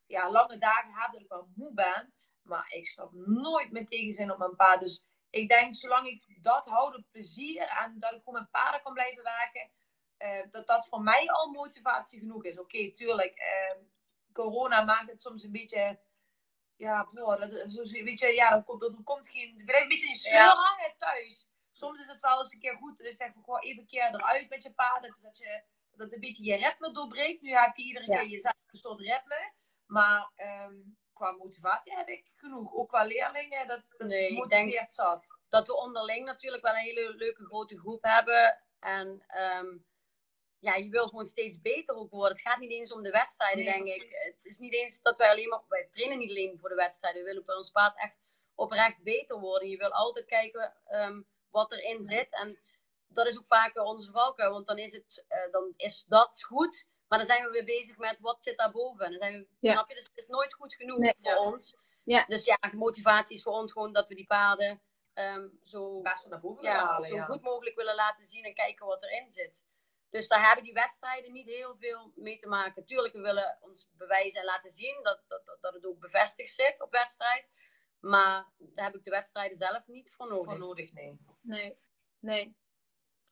[0.07, 2.15] ja, lange dagen heb dat ik wel moe ben.
[2.47, 4.81] Maar ik snap nooit mijn tegenzin op mijn paard.
[4.81, 8.93] Dus ik denk, zolang ik dat hou, plezier en dat ik gewoon met paarden kan
[8.93, 9.71] blijven werken,
[10.17, 12.59] eh, dat dat voor mij al motivatie genoeg is.
[12.59, 13.77] Oké, tuurlijk, eh,
[14.33, 16.01] corona maakt het soms een beetje.
[16.77, 19.59] Ja, boah, dat, zo- weet je, ja, dan komt, er komt geen.
[19.61, 20.55] Een beetje in sleur Ja.
[20.55, 21.47] hangen thuis.
[21.73, 22.99] Soms is het wel eens een keer goed.
[22.99, 25.17] Dus zeg gewoon even een keer eruit met je paarden.
[25.23, 27.43] Dat, je, dat een beetje je ritme doorbreekt.
[27.43, 28.19] Nu heb je iedere Ja.
[28.21, 29.53] keer jezelf een soort ritme.
[29.87, 30.75] Maar ehm,
[31.17, 32.75] qua motivatie heb ik genoeg.
[32.75, 35.27] Ook qua leerlingen, dat, dat Nee, denk- zat.
[35.49, 38.63] dat we onderling natuurlijk wel een hele leuke grote groep hebben.
[38.79, 39.77] En ehm,
[40.59, 42.33] ja, je wil gewoon steeds beter ook worden.
[42.37, 44.03] Het gaat niet eens om de wedstrijden, Nee, denk precies.
[44.03, 44.35] ik.
[44.35, 45.63] Het is niet eens dat wij alleen maar...
[45.69, 47.23] Wij trainen niet alleen voor de wedstrijden.
[47.23, 48.17] We willen bij ons paard echt
[48.55, 49.69] oprecht beter worden.
[49.69, 52.27] Je wil altijd kijken ehm, wat erin zit.
[52.31, 52.59] En
[53.07, 54.53] dat is ook vaak onze valkuil.
[54.53, 56.89] Want dan is, het, eh, dan is dat goed.
[57.09, 59.05] Maar dan zijn we weer bezig met wat zit daarboven.
[59.05, 59.73] En dan zijn we, Ja.
[59.73, 59.95] snap je?
[59.95, 61.13] Dus het is nooit goed genoeg Nee.
[61.17, 61.39] voor Ja.
[61.39, 61.77] ons.
[62.05, 62.25] Ja.
[62.29, 64.81] Dus ja, motivatie is voor ons gewoon dat we die paarden
[65.15, 67.09] ehm, zo naar boven willen ja, halen.
[67.09, 67.25] zo Ja.
[67.25, 69.65] goed mogelijk willen laten zien en kijken wat erin zit.
[70.11, 72.87] Dus daar hebben die wedstrijden niet heel veel mee te maken.
[72.87, 76.55] Tuurlijk, we willen ons bewijzen en laten zien dat, dat, dat, dat het ook bevestigd
[76.55, 77.49] zit op wedstrijd.
[78.01, 80.45] Maar daar heb ik de wedstrijden zelf niet voor nodig.
[80.45, 81.19] Voor nodig, nee.
[81.41, 81.79] Nee,
[82.19, 82.57] nee.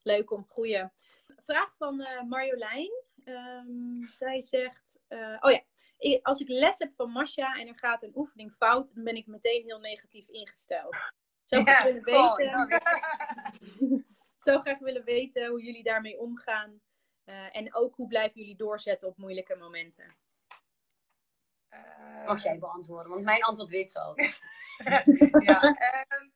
[0.03, 0.89] Leuk om goeie.
[1.37, 3.04] Vraag van eh, Marjolein.
[3.25, 5.63] Ehm, zij zegt: eh, Oh ja,
[6.01, 9.17] i- als ik les heb van Masha en er gaat een oefening fout, dan ben
[9.17, 10.97] ik meteen heel negatief ingesteld.
[11.45, 12.83] Zou ik graag willen weten,
[14.47, 16.81] zou graag willen weten hoe jullie daarmee omgaan.
[17.25, 20.17] Eh, en ook hoe blijven jullie doorzetten op moeilijke momenten.
[21.69, 24.15] Eh, Mag jij beantwoorden, want mijn antwoord weet ze al.
[25.45, 25.61] ja.
[25.63, 26.29] ehm,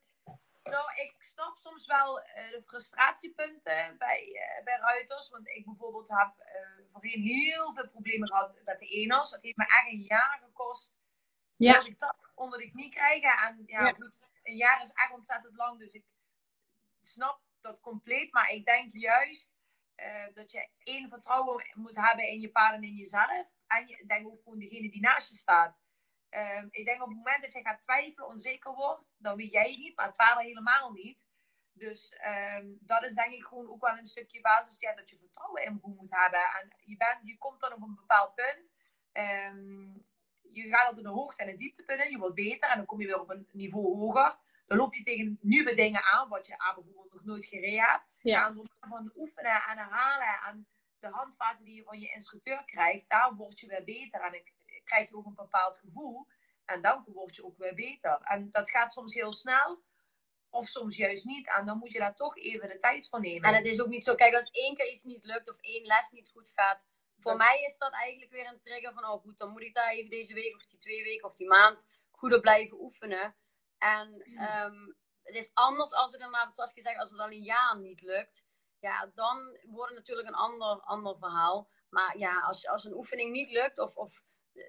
[0.70, 5.28] nou, ik snap soms wel eh, de frustratiepunten bij, eh, bij ruiters.
[5.28, 6.60] Want ik bijvoorbeeld heb eh,
[6.92, 9.30] voorheen heel veel problemen gehad met de eners.
[9.30, 10.92] Dat heeft me echt een jaar gekost.
[11.56, 11.72] Ja.
[11.72, 13.22] Dat ik dat onder de knie krijg.
[13.22, 13.92] En ja, Ja.
[13.92, 15.78] goed, een jaar is echt ontzettend lang.
[15.78, 16.04] Dus ik
[17.00, 18.32] snap dat compleet.
[18.32, 19.50] Maar ik denk juist
[20.34, 23.50] dat je één vertrouwen moet hebben in je paarden en in jezelf.
[23.66, 25.80] En je, ik denk ook gewoon degene die naast je staat.
[26.30, 29.70] Ehm, ik denk op het moment dat je gaat twijfelen, onzeker wordt, dan weet jij
[29.70, 31.26] het niet, maar het paard helemaal niet.
[31.72, 35.18] Dus ehm, dat is denk ik gewoon ook wel een stukje basis, ja, dat je
[35.18, 36.40] vertrouwen in moet hebben.
[36.40, 38.72] En je, bent, je komt dan op een bepaald punt.
[39.12, 39.92] ehm,
[40.52, 43.00] je gaat altijd de hoogte en het dieptepunt in, je wordt beter en dan kom
[43.00, 44.36] je weer op een niveau hoger.
[44.66, 48.04] Dan loop je tegen nieuwe dingen aan, wat je aan bijvoorbeeld nog nooit gereden hebt.
[48.22, 48.46] Ja.
[48.46, 50.66] En door van oefenen en herhalen en
[50.98, 54.20] de handvaten die je van je instructeur krijgt, daar word je weer beter.
[54.20, 54.34] En
[54.88, 56.26] krijg je ook een bepaald gevoel.
[56.64, 58.20] En dan word je ook weer beter.
[58.22, 59.82] En dat gaat soms heel snel.
[60.50, 61.48] Of soms juist niet.
[61.56, 63.48] En dan moet je daar toch even de tijd voor nemen.
[63.48, 65.84] En het is ook niet zo, kijk, als één keer iets niet lukt of één
[65.84, 66.82] les niet goed gaat.
[67.20, 69.90] Voor mij is dat eigenlijk weer een trigger van, oh goed, dan moet ik daar
[69.90, 73.36] even deze week of die twee weken of die maand goed op blijven oefenen.
[73.78, 77.42] En ehm, het is anders als het inderdaad, zoals je zegt, als het al een
[77.42, 78.46] jaar niet lukt.
[78.80, 81.68] Ja, dan wordt het natuurlijk een ander, ander verhaal.
[81.88, 84.22] Maar ja, als, als een oefening niet lukt of, of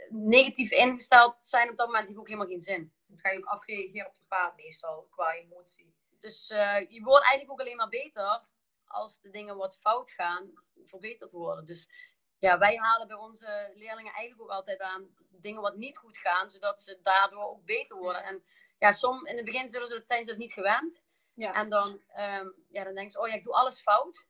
[0.09, 2.93] negatief ingesteld zijn op dat moment, heeft ook helemaal geen zin.
[3.07, 5.93] Dan ga je ook afreageren op je paard meestal, qua emotie.
[6.19, 8.47] Dus uh, je wordt eigenlijk ook alleen maar beter
[8.85, 10.51] als de dingen wat fout gaan,
[10.85, 11.65] verbeterd worden.
[11.65, 11.89] Dus
[12.37, 16.49] ja, wij halen bij onze leerlingen eigenlijk ook altijd aan dingen wat niet goed gaan,
[16.49, 18.23] zodat ze daardoor ook beter worden.
[18.23, 18.43] En
[18.77, 21.03] ja, som, in het begin zullen ze dat, zijn ze dat niet gewend.
[21.33, 21.53] Ja.
[21.53, 24.27] En dan, um, ja, dan denken ze, oh ja, ik doe alles fout.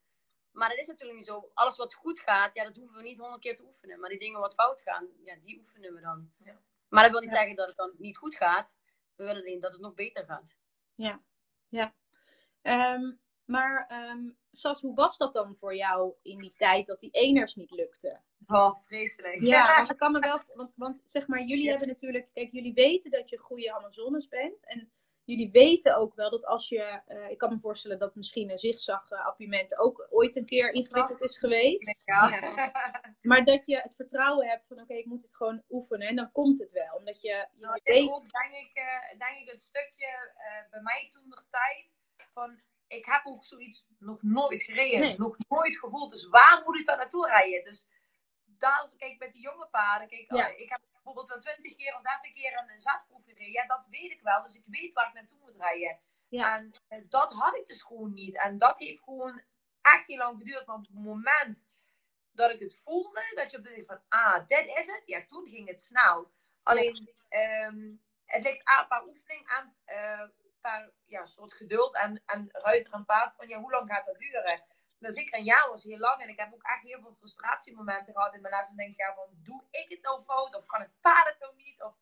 [0.52, 1.50] Maar dat is natuurlijk niet zo.
[1.54, 4.00] Alles wat goed gaat, ja, dat hoeven we niet honderd keer te oefenen.
[4.00, 6.32] Maar die dingen wat fout gaan, ja, die oefenen we dan.
[6.44, 6.60] Ja.
[6.90, 8.76] Maar dat wil niet zeggen dat het dan niet goed gaat.
[9.16, 10.56] We willen alleen dat het nog beter gaat.
[10.96, 11.22] Ja,
[11.68, 11.94] ja.
[12.62, 17.12] Um, maar um, Sas, hoe was dat dan voor jou in die tijd dat die
[17.12, 18.24] eners niet lukten?
[18.48, 19.42] Oh, vreselijk.
[19.42, 22.74] Ja, want ik kan me wel, want, want zeg maar, jullie hebben natuurlijk, kijk, jullie
[22.74, 24.66] weten dat je goede Amazones bent.
[24.66, 24.92] En
[25.30, 28.58] jullie weten ook wel dat als je, uh, ik kan me voorstellen dat misschien een
[28.58, 32.02] zigzag-appiment ook ooit een keer ingewikkeld is geweest.
[32.06, 32.30] Ja.
[33.22, 36.32] Maar dat je het vertrouwen hebt van oké, ik moet het gewoon oefenen en dan
[36.32, 36.96] komt het wel.
[36.96, 38.06] Omdat je, je nou, weet...
[38.06, 41.96] denk ik, uh, denk ik een stukje uh, bij mij toen nog tijd
[42.34, 46.12] van ik heb ook zoiets nog nooit gereden, nog nooit gevoeld.
[46.12, 47.64] Dus waar moet ik dan naartoe rijden?
[47.64, 47.88] Dus
[48.46, 50.82] daar, kijk, met die jonge paarden, kijk, ik heb
[51.14, 53.52] bijvoorbeeld wel twintig keer of dertig keer een, een zatproef gereden.
[53.52, 54.44] Ja, dat weet ik wel.
[54.44, 56.00] Dus ik weet waar ik naartoe moet rijden.
[56.28, 56.58] Ja.
[56.58, 58.38] En, en dat had ik dus gewoon niet.
[58.38, 59.42] En dat heeft gewoon
[59.82, 60.66] echt heel lang geduurd.
[60.66, 61.66] Want op het moment
[62.32, 65.02] dat ik het voelde, dat je op de van, ah, dit is het.
[65.06, 66.32] Ja, toen ging het snel.
[66.64, 70.30] Alleen, um, het ligt aan een paar oefeningen aan, uh,
[70.62, 74.20] paar ja, soort geduld en, en ruiter en paard van, ja, hoe lang gaat dat
[74.20, 74.64] duren?
[75.00, 78.14] Dus zeker een jaar was heel lang en ik heb ook echt heel veel frustratiemomenten
[78.14, 78.70] gehad in mijn les.
[78.70, 81.56] En denk ja, van doe ik het nou fout of kan het paard het nou
[81.56, 81.82] niet?
[81.82, 81.94] Of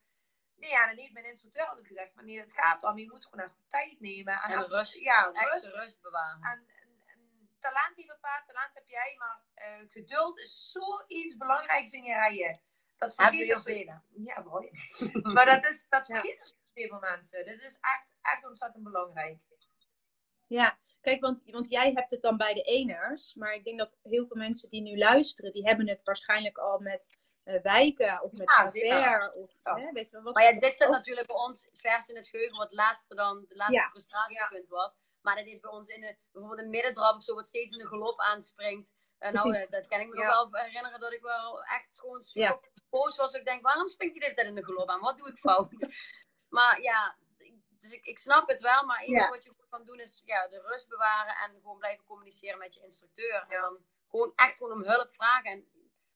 [0.55, 3.11] nee, ja, dan heeft mijn instructeur altijd gezegd van nee, het gaat wel, maar je
[3.11, 4.33] moet gewoon even tijd nemen.
[4.33, 6.41] En, en rust, ja, rust, rust bewaren.
[6.41, 11.37] En, en, en, talent heeft het paard, talent heb jij, maar uh, geduld is zoiets
[11.37, 12.61] belangrijks in je rijden.
[12.97, 14.01] Dat vergeet heel veel.
[14.09, 14.71] Ja, mooi.
[15.33, 16.37] maar dat, is, dat vergeten ja.
[16.37, 17.45] Dus veel mensen.
[17.45, 19.39] Dat is echt, echt ontzettend belangrijk.
[20.47, 23.35] Ja, Kijk, want, want jij hebt het dan bij de eners.
[23.35, 26.79] Maar ik denk dat heel veel mensen die nu luisteren, die hebben het waarschijnlijk al
[26.79, 27.09] met
[27.45, 29.31] uh, wijken of met ja, ver.
[29.31, 32.27] Of, hè, weet je, wat maar ja, dit zit natuurlijk bij ons vers in het
[32.27, 33.89] geheugen, wat laatste dan de laatste ja.
[33.89, 34.91] frustratiepunt was.
[35.21, 37.87] Maar dat is bij ons in de, bijvoorbeeld een middendrap, zo wat steeds in de
[37.87, 38.93] galop aanspringt.
[39.17, 42.23] En nou, dat, dat, kan ik me nog wel herinneren dat ik wel echt gewoon
[42.23, 43.33] super boos was.
[43.33, 44.99] Ik denk, waarom springt hij dit in de galop aan?
[44.99, 45.89] Wat doe ik fout?
[46.57, 47.17] maar ja,
[47.79, 50.61] dus ik, ik snap het wel, maar enige wat je kan doen is ja, de
[50.61, 53.45] rust bewaren en gewoon blijven communiceren met je instructeur.
[53.47, 53.77] En dan
[54.09, 55.51] gewoon echt gewoon om hulp vragen.
[55.51, 55.67] En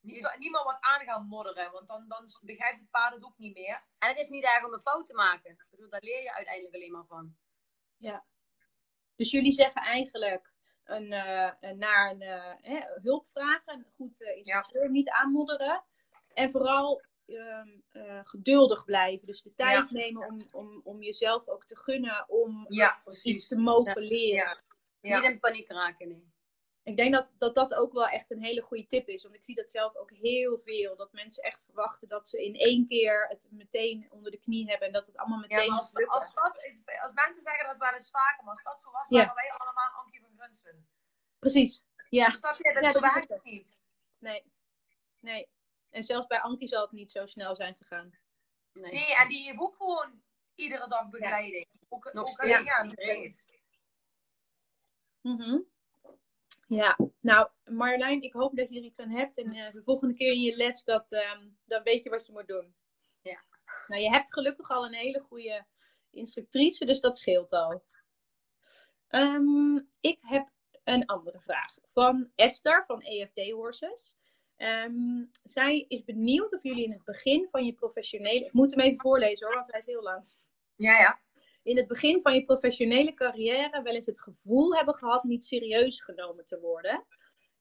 [0.01, 3.53] niet, niemand wat aan gaan modderen, want dan, dan begrijpt het paard het ook niet
[3.53, 3.83] meer.
[3.97, 5.51] En het is niet erg om een fout te maken.
[5.51, 7.37] Ik bedoel, daar leer je uiteindelijk alleen maar van.
[7.97, 8.25] Ja.
[9.15, 10.51] Dus jullie zeggen eigenlijk
[10.83, 15.83] een, uh, naar een uh, hulp vragen, een goed uh, instructeur, niet aanmodderen.
[16.33, 19.27] En vooral uh, geduldig blijven.
[19.27, 23.57] Dus de tijd nemen om, om, om jezelf ook te gunnen om ja, iets te
[23.57, 24.63] mogen leren.
[25.01, 26.29] Niet in paniek raken, nee.
[26.83, 29.23] Ik denk dat, dat dat ook wel echt een hele goede tip is.
[29.23, 30.95] Want ik zie dat zelf ook heel veel.
[30.95, 34.87] Dat mensen echt verwachten dat ze in één keer het meteen onder de knie hebben.
[34.87, 37.93] En dat het allemaal meteen ja, als, als, dat, als mensen zeggen dat het wel
[37.93, 38.43] eens vaker.
[38.43, 40.87] Maar als dat zo was, waren wij allemaal Ankie van Grunsven.
[41.39, 41.83] Precies.
[42.09, 42.29] Ja.
[42.29, 42.73] Snap je?
[42.73, 43.77] Dat, ja, zo werkt het niet.
[44.17, 44.43] Nee.
[45.19, 45.49] Nee.
[45.91, 48.11] En zelfs bij Ankie zal het niet zo snel zijn gegaan.
[48.73, 50.21] Nee, nee en die heeft ook gewoon
[50.55, 51.67] iedere dag begeleiding.
[51.71, 51.79] Ja.
[51.89, 53.31] Ook, nog ook ja, ja,
[55.21, 55.65] mm
[56.67, 59.37] Ja, nou Marjolein, ik hoop dat je er iets aan hebt.
[59.37, 62.31] En uh, de volgende keer in je les, dat, uh, dan weet je wat je
[62.31, 62.75] moet doen.
[63.21, 63.43] Ja.
[63.87, 65.65] Nou, je hebt gelukkig al een hele goede
[66.09, 67.83] instructrice, dus dat scheelt al.
[69.09, 70.49] Um, ik heb
[70.83, 74.15] een andere vraag van Esther van EFD Horses.
[74.61, 78.45] Um, zij is benieuwd of jullie in het begin van je professionele.
[78.45, 80.23] Ik moet hem even voorlezen hoor, want hij is heel lang.
[80.75, 81.21] Ja, ja.
[81.63, 86.01] In het begin van je professionele carrière wel eens het gevoel hebben gehad niet serieus
[86.01, 87.05] genomen te worden.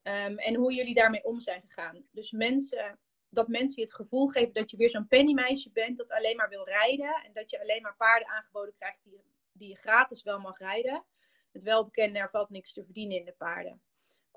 [0.03, 2.05] Um, en hoe jullie daarmee om zijn gegaan.
[2.11, 6.11] Dus mensen, dat mensen je het gevoel geven dat je weer zo'n pennymeisje bent dat
[6.11, 7.23] alleen maar wil rijden.
[7.25, 9.21] En dat je alleen maar paarden aangeboden krijgt die,
[9.53, 11.05] die je gratis wel mag rijden.
[11.53, 13.83] Het welbekende, er valt niks te verdienen in de paarden.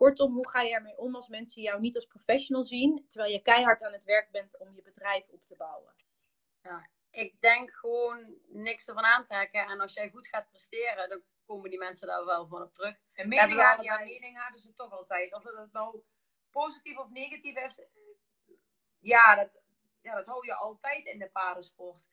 [0.04, 3.42] Kortom, hoe ga je ermee om als mensen jou niet als professional zien, terwijl je
[3.42, 5.94] keihard aan het werk bent om je bedrijf op te bouwen?
[6.62, 9.68] Ja, ik denk gewoon niks ervan aantrekken.
[9.68, 12.96] En als jij goed gaat presteren, dan komen die mensen daar wel van op terug.
[13.14, 15.34] En mening, ja, ja, mening hebben ze toch altijd.
[15.34, 16.04] Of het nou
[16.52, 17.82] positief of negatief is,
[19.00, 19.62] ja, dat,
[20.02, 22.12] ja, dat hou je altijd in de paardensport.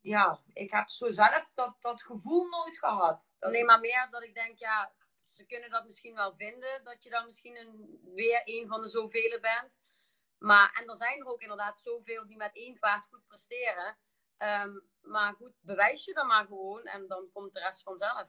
[0.00, 3.32] Ja, ik heb zo zelf dat, dat gevoel nooit gehad.
[3.38, 4.92] Alleen maar meer dat ik denk, ja,
[5.38, 8.88] ze kunnen dat misschien wel vinden, dat je dan misschien een, weer een van de
[8.88, 9.72] zoveel bent.
[10.38, 13.98] Maar, en er zijn er ook inderdaad zoveel die met één paard goed presteren.
[14.36, 18.28] Ehm, maar goed, bewijs je dan maar gewoon en dan komt de rest vanzelf.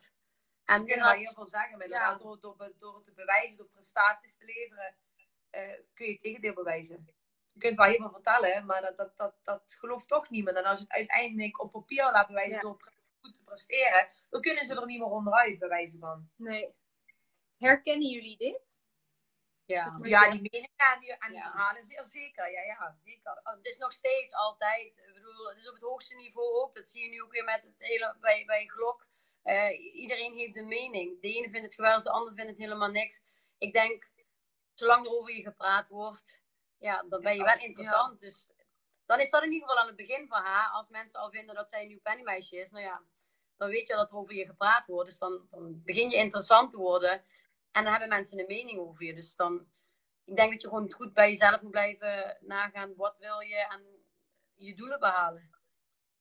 [0.64, 2.16] En je kan heel veel zeggen, maar ja.
[2.16, 4.96] door, door, door het te bewijzen, door prestaties te leveren,
[5.52, 7.16] uh, kun je het tegendeel bewijzen.
[7.52, 10.58] Je kunt wel heel veel vertellen, maar dat, dat, dat, dat gelooft toch niemand.
[10.58, 12.82] En als je het uiteindelijk op papier laat bewijzen door
[13.22, 16.30] goed te presteren, dan kunnen ze er niet meer onderuit bewijzen van.
[16.36, 16.78] Nee.
[17.60, 18.78] Herkennen jullie dit?
[19.66, 22.52] Ja, ja die meningen en die, die verhalen, zeer zeker.
[22.52, 23.40] Ja, ja, zeker.
[23.44, 26.76] Oh, het is nog steeds altijd, ik bedoel, het is op het hoogste niveau ook.
[26.76, 29.08] Dat zie je nu ook weer met het hele, bij, bij Glok.
[29.44, 31.22] Uh, iedereen heeft een mening.
[31.22, 33.22] De ene vindt het geweldig, de ander vindt het helemaal niks.
[33.58, 34.12] Ik denk,
[34.74, 36.42] zolang er over je gepraat wordt,
[36.78, 38.20] ja, dan ben je wel interessant.
[38.20, 38.50] Dus
[39.06, 40.70] dan is dat in ieder geval aan het begin van haar.
[40.70, 43.04] Als mensen al vinden dat zij een nieuw pennymeisje is, nou ja,
[43.58, 45.10] dan weet je dat er over je gepraat wordt.
[45.10, 47.24] Dus dan, dan begin je interessant te worden.
[47.80, 49.14] En dan hebben mensen een mening over je.
[49.14, 49.68] Dus dan,
[50.26, 52.96] ik denk dat je gewoon goed bij jezelf moet blijven nagaan.
[52.96, 53.82] Wat wil je en
[54.56, 55.50] je doelen behalen.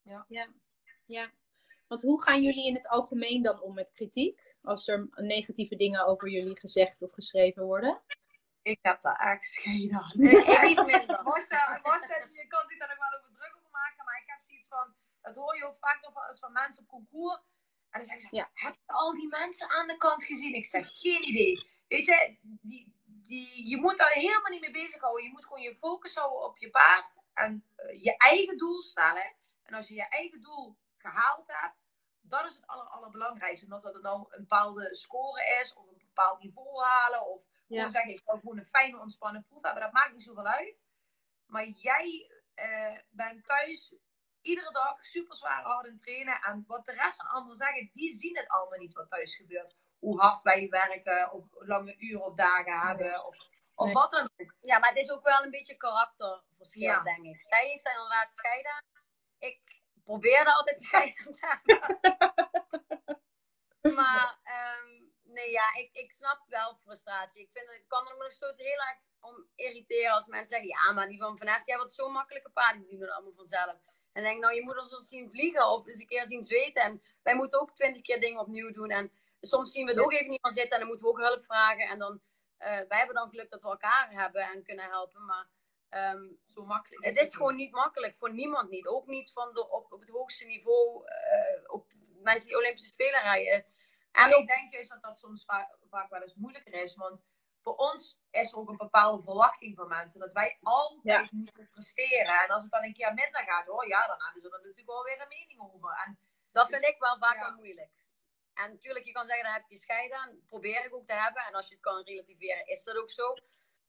[0.03, 0.25] Ja.
[0.29, 0.49] ja.
[1.05, 1.31] ja.
[1.87, 4.55] Want hoe gaan jullie in het algemeen dan om met kritiek?
[4.62, 8.01] Als er negatieve dingen over jullie gezegd of geschreven worden?
[8.62, 10.12] Ik heb daar echt geen aan.
[10.21, 11.18] Ik niet minder.
[12.29, 14.05] je kan zich daar nog wel over druk over maken.
[14.05, 16.88] Maar ik heb zoiets van, dat hoor je ook vaak nog van, van mensen op
[16.88, 17.40] concours
[17.98, 18.50] en dan zeggen ze, ja.
[18.54, 20.54] heb je al die mensen aan de kant gezien?
[20.54, 21.66] Ik zeg, geen idee.
[21.88, 25.24] Weet je, die, die, je moet daar helemaal niet mee bezighouden.
[25.24, 27.16] Je moet gewoon je focus houden op je paard.
[27.34, 29.32] En uh, je eigen doel stellen.
[29.62, 31.76] En als je je eigen doel gehaald hebt,
[32.20, 33.66] dan is het aller, allerbelangrijkste.
[33.66, 37.90] En dat dat nou een bepaalde score is, of een bepaald niveau halen, of gewoon
[37.90, 39.82] zeggen, ik wil gewoon een fijne, ontspannen proef hebben.
[39.82, 40.84] Dat maakt niet zoveel uit.
[41.46, 43.94] Maar jij uh, bent thuis
[44.42, 46.40] iedere dag super zwaar hard trainen.
[46.40, 49.77] En wat de rest van allemaal zeggen, die zien het allemaal niet wat thuis gebeurt.
[49.98, 53.37] Hoe hard wij werken, of lange uren of dagen hebben, of,
[53.74, 54.55] of wat dan ook.
[54.61, 57.42] Ja, maar het is ook wel een beetje karakterverschil, denk ik.
[57.42, 58.85] Zij heeft daar inderdaad scheiden.
[59.38, 59.61] Ik
[60.05, 61.98] probeerde altijd scheiden te hebben.
[63.98, 67.42] maar um, nee, ja, ik, ik snap wel frustratie.
[67.42, 70.92] Ik, vind, ik kan er nog steeds heel erg om irriteren als mensen zeggen, ja,
[70.92, 73.77] maar die van Vanessa, die hebben zo'n makkelijke paarden, die doen het allemaal vanzelf.
[74.12, 76.83] En denk, nou, je moet ons eens zien vliegen of eens een keer zien zweten.
[76.83, 78.90] En wij moeten ook twintig keer dingen opnieuw doen.
[78.90, 81.21] En soms zien we het ook even niet van zitten en dan moeten we ook
[81.21, 81.88] hulp vragen.
[81.88, 82.21] En dan,
[82.59, 85.25] uh, wij hebben dan geluk dat we elkaar hebben en kunnen helpen.
[85.25, 85.47] Maar
[85.90, 87.05] um, zo makkelijk.
[87.05, 88.87] Het is, gewoon niet makkelijk voor niemand niet.
[88.87, 91.87] Ook niet van de, op, op het hoogste niveau, uh, op
[92.23, 93.64] mensen die Olympische Spelen rijden.
[94.12, 96.97] En ik denk juist dat dat soms vaak, vaak wel eens moeilijker is.
[96.97, 97.21] Want
[97.68, 100.20] voor ons is er ook een bepaalde verwachting van mensen.
[100.20, 102.35] Dat wij altijd moeten presteren.
[102.42, 104.87] En als het dan een keer minder gaat, hoor, ja, dan hebben ze er natuurlijk
[104.87, 105.90] wel weer een mening over.
[106.07, 106.18] En
[106.52, 107.90] dat vind ik wel vaak wel moeilijk.
[108.54, 110.40] En natuurlijk, je kan zeggen, daar heb je scheiden aan.
[110.46, 111.42] Probeer ik ook te hebben.
[111.42, 113.35] En als je het kan relativeren, is dat ook zo.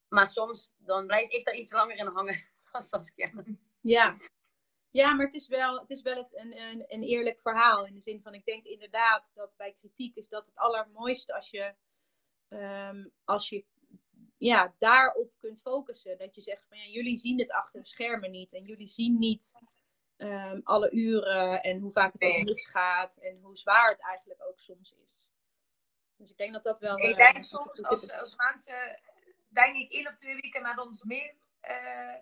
[0.10, 3.32] Maar soms, dan blijf ik daar iets langer in hangen als Saskia.
[3.82, 4.18] Ja.
[4.92, 7.86] Ja, maar het is wel, het is wel het, een, een, een eerlijk verhaal.
[7.86, 11.50] In de zin van, ik denk inderdaad dat bij kritiek is dat het allermooiste als
[11.50, 11.76] je
[12.50, 13.66] Ehm, als je
[14.38, 16.18] ja, daarop kunt focussen.
[16.18, 18.54] Dat je zegt van ja, jullie zien het achter de schermen niet.
[18.54, 19.56] En jullie zien niet
[20.18, 23.18] ehm, alle uren en hoe vaak het ook misgaat.
[23.18, 25.28] En hoe zwaar het eigenlijk ook soms is.
[26.16, 26.98] Dus ik denk dat dat wel...
[26.98, 29.00] Ik denk uh, soms als, als mensen,
[29.48, 32.16] denk ik, één of twee weken met ons mee, uh,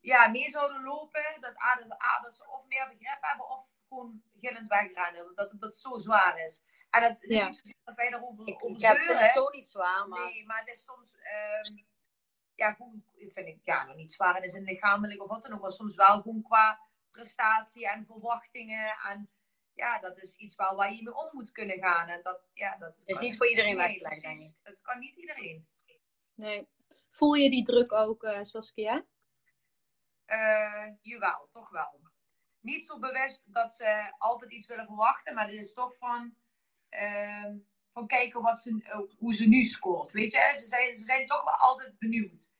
[0.00, 1.36] ja, mee zouden lopen.
[1.40, 5.34] Dat, A, dat, dat ze of meer begrip hebben of gewoon gillend wegrennen.
[5.34, 6.62] Dat, dat het zo zwaar is.
[6.90, 7.46] En het is ja.
[7.46, 10.24] niet zozeer dat wij daarover ik, over ik heb het zo niet zwaar, maar...
[10.24, 11.14] Nee, maar het is soms...
[11.68, 11.86] Um,
[12.54, 15.52] ja, goed, vind ik, ja, nog niet zwaar en is een lichamelijk of wat dan
[15.52, 19.30] ook, maar soms wel gewoon qua prestatie en verwachtingen en
[19.76, 22.08] ja, dat is iets wel waar je mee om moet kunnen gaan.
[22.08, 24.54] En dat, ja, dat is niet voor iedereen nee, denk ik.
[24.62, 25.66] Het kan niet iedereen.
[26.34, 26.68] Nee.
[27.08, 29.04] Voel je die druk ook, uh, Saskia?
[30.26, 32.00] Uh, jawel, toch wel.
[32.60, 36.36] Niet zo bewust dat ze altijd iets willen verwachten, maar het is toch van
[37.92, 40.10] van kijken wat ze, eh, hoe ze nu scoort.
[40.10, 42.54] Weet je, ze zijn, ze zijn toch wel altijd benieuwd.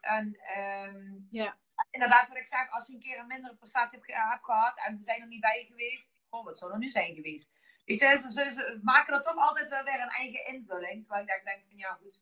[0.00, 0.26] En
[0.58, 1.58] um, ja.
[1.90, 4.96] inderdaad, wat ik zeg, als je een keer een mindere prestatie hebt, hebt gehad en
[4.96, 7.52] ze zijn er niet bij geweest, oh, wat zou er nu zijn geweest?
[7.84, 11.06] Weet je, ze, ze, ze maken er toch altijd wel weer een eigen invulling.
[11.06, 12.20] Terwijl ik denk van ja, goed.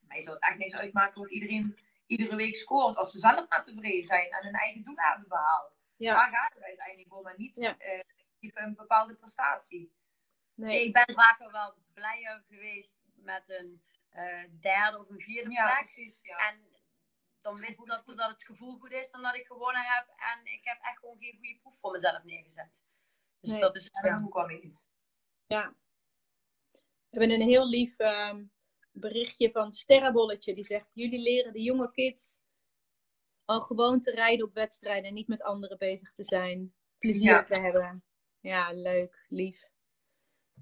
[0.00, 2.96] Mij zou het echt niks uitmaken wat iedereen iedere week scoort.
[2.96, 5.72] Als ze zelf maar tevreden zijn en hun eigen doel hebben behaald.
[5.96, 6.14] Ja.
[6.14, 7.26] Daar gaat het uiteindelijk om.
[7.26, 7.76] En niet Ja.
[7.78, 8.00] eh,
[8.40, 9.92] een bepaalde prestatie.
[10.62, 10.84] Nee.
[10.86, 15.80] Ik ben vaker wel blijer geweest met een eh, derde of een vierde Ja, plek.
[15.82, 16.18] precies.
[16.22, 16.48] Ja.
[16.50, 16.64] En
[17.40, 20.06] dan wist ik dat, dat het gevoel goed is dan dat ik gewonnen heb.
[20.16, 22.70] En ik heb echt gewoon geen goede proef voor mezelf neergezet.
[23.40, 23.60] Dus Nee.
[23.60, 24.16] dat is, ja.
[24.16, 24.88] ik ook wel eens.
[25.46, 25.74] Ja.
[26.70, 28.44] We hebben een heel lief ehm,
[28.90, 30.54] berichtje van Sterrenbolletje.
[30.54, 32.38] Die zegt: Jullie leren de jonge kids
[33.44, 36.74] al gewoon te rijden op wedstrijden en niet met anderen bezig te zijn.
[36.98, 37.44] Plezier Ja.
[37.44, 38.04] te hebben.
[38.40, 39.70] Ja, leuk, lief.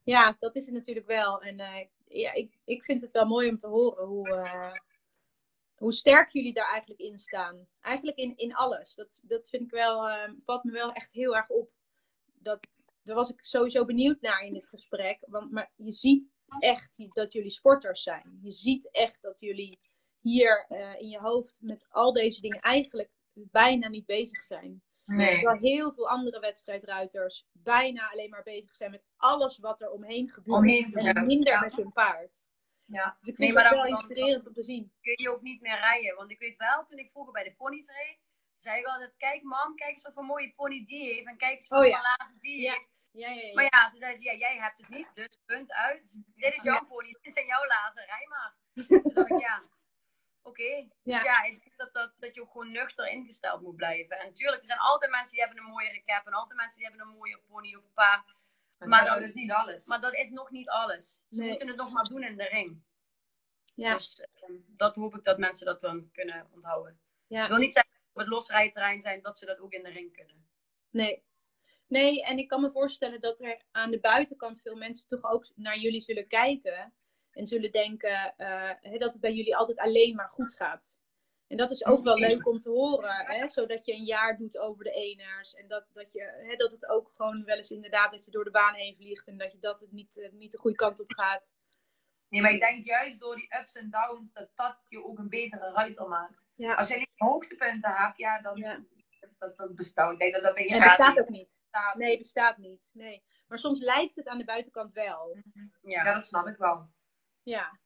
[0.05, 1.42] Ja, dat is het natuurlijk wel.
[1.42, 4.72] En eh, ja, ik, ik vind het wel mooi om te horen hoe, eh,
[5.76, 7.68] hoe sterk jullie daar eigenlijk in staan.
[7.80, 8.94] Eigenlijk in, in alles.
[8.94, 11.70] Dat, dat vind ik wel, eh, valt me wel echt heel erg op.
[12.34, 12.66] Dat,
[13.03, 15.18] daar was ik sowieso benieuwd naar in dit gesprek.
[15.20, 18.38] Want maar je ziet echt dat jullie sporters zijn.
[18.42, 19.78] Je ziet echt dat jullie
[20.20, 20.66] hier
[20.98, 24.82] in je hoofd met al deze dingen eigenlijk bijna niet bezig zijn.
[25.17, 25.35] Nee.
[25.35, 30.29] Terwijl heel veel andere wedstrijdruiters bijna alleen maar bezig zijn met alles wat er omheen
[30.31, 30.59] gebeurt.
[30.59, 31.61] Omheen en gebeurt, minder ja.
[31.61, 32.49] met hun paard.
[32.85, 33.17] Ja.
[33.21, 34.93] Dus ik Nee, vind maar het wel inspirerend om te zien.
[35.01, 36.17] kun je ook niet meer rijden.
[36.17, 38.19] Want ik weet wel, toen ik vroeger bij de ponies reed,
[38.57, 41.27] zei ik altijd, kijk mam, kijk eens wat voor mooie pony die heeft.
[41.27, 42.17] En kijk eens wat Oh voor ja.
[42.19, 42.73] lazen die Ja.
[42.73, 42.89] heeft.
[43.13, 43.55] Ja, ja, ja.
[43.55, 46.19] Maar ja, toen zei ze, ja, jij hebt het niet, dus punt uit.
[46.35, 48.57] Dit is jouw pony, dit zijn jouw lazen, rij maar.
[49.03, 49.63] Toen dacht ik, ja,
[50.43, 50.62] oké.
[50.62, 50.88] Ja.
[51.03, 54.18] Dus ja, ik vind dat, dat, dat je ook gewoon nuchter ingesteld moet blijven.
[54.18, 56.88] En natuurlijk, er zijn altijd mensen die hebben een mooiere cap en altijd mensen die
[56.88, 58.24] hebben een mooie pony of een paar.
[58.78, 59.86] Maar, Maar dat is niet alles.
[59.86, 61.24] Maar dat is nog niet alles.
[61.28, 61.49] Ze Nee.
[61.49, 62.82] moeten het nog maar doen in de ring.
[63.74, 63.95] ja.
[63.95, 67.01] Dus ehm, dat hoop ik dat mensen dat dan kunnen onthouden.
[67.26, 67.43] ja.
[67.43, 69.91] Ik wil niet zeggen dat we het losrijterrein zijn, dat ze dat ook in de
[69.91, 70.49] ring kunnen.
[70.91, 71.22] Nee.
[71.86, 75.47] Nee, en ik kan me voorstellen dat er aan de buitenkant veel mensen toch ook
[75.55, 76.95] naar jullie zullen kijken.
[77.33, 80.99] En zullen denken eh, dat het bij jullie altijd alleen maar goed gaat.
[81.47, 83.26] En dat is ook wel leuk om te horen.
[83.26, 83.49] Hè?
[83.49, 85.55] Zodat je een jaar doet over de eners.
[85.55, 88.45] En dat, dat, je, hè, dat het ook gewoon wel eens inderdaad dat je door
[88.45, 89.26] de baan heen vliegt.
[89.28, 91.55] En dat, je, dat het niet, eh, niet de goede kant op gaat.
[92.28, 95.28] Nee, maar ik denk juist door die ups en downs dat dat je ook een
[95.28, 96.49] betere ruiter maakt.
[96.55, 98.85] Ja, Als je alleen hoogtepunten hebt, ja, dan Ja.
[99.39, 100.12] dat, dat bestaat.
[100.12, 101.59] Ik denk dat dat bij je bestaat ook niet.
[101.62, 101.95] bestaat.
[101.95, 102.91] Nee, bestaat niet.
[102.93, 103.24] Nee.
[103.49, 105.37] Maar soms lijkt het aan de buitenkant wel.
[105.53, 105.68] Ja.
[106.05, 106.91] Ja, dat snap ik wel.
[107.51, 107.78] Ja.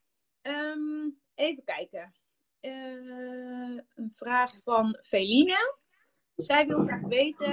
[0.43, 2.15] Ehm, even kijken.
[2.61, 5.79] Eh, een vraag van Feline.
[6.35, 7.53] Zij wil graag weten.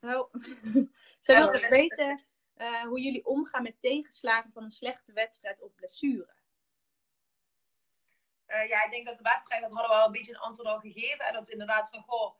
[0.00, 0.34] Oh.
[1.20, 2.24] Zij wil graag weten
[2.54, 6.34] eh, hoe jullie omgaan met tegenslagen van een slechte wedstrijd of blessure.
[8.46, 10.68] Eh, ja, ik denk dat de wedstrijd, dat hadden we al een beetje een antwoord
[10.68, 11.26] al gegeven.
[11.26, 12.34] En dat we inderdaad van, goh,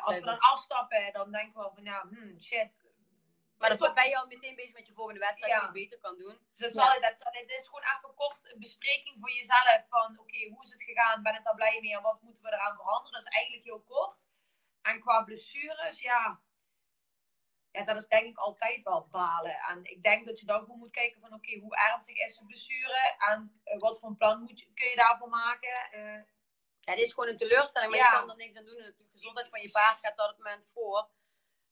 [0.00, 2.78] als we dan afstappen, dan denken we wel van, ja, hmm, shit.
[3.58, 5.58] Maar Dus dan ben je al meteen bezig met je volgende wedstrijd, Ja.
[5.58, 6.38] die je beter kan doen.
[6.54, 6.84] Dus het, Ja.
[6.90, 10.70] zal, dat, het is gewoon even kort een bespreking voor jezelf van, oké, hoe is
[10.72, 11.22] het gegaan?
[11.22, 11.92] Ben ik daar blij mee?
[11.94, 13.12] En wat moeten we eraan veranderen?
[13.12, 14.26] Dat is eigenlijk heel kort.
[14.82, 16.40] En qua blessures, ja,
[17.70, 19.56] ja, dat is denk ik altijd wel balen.
[19.56, 22.44] En ik denk dat je dan gewoon moet kijken van, oké, hoe ernstig is de
[22.46, 23.14] blessure?
[23.18, 25.90] En eh, wat voor een plan moet je, kun je daarvoor maken?
[25.90, 26.20] Eh,
[26.80, 28.10] Ja, dit is gewoon een teleurstelling, maar Ja.
[28.12, 28.76] je kan er niks aan doen.
[28.76, 31.08] De gezondheid van je paard gaat dat op het moment voor.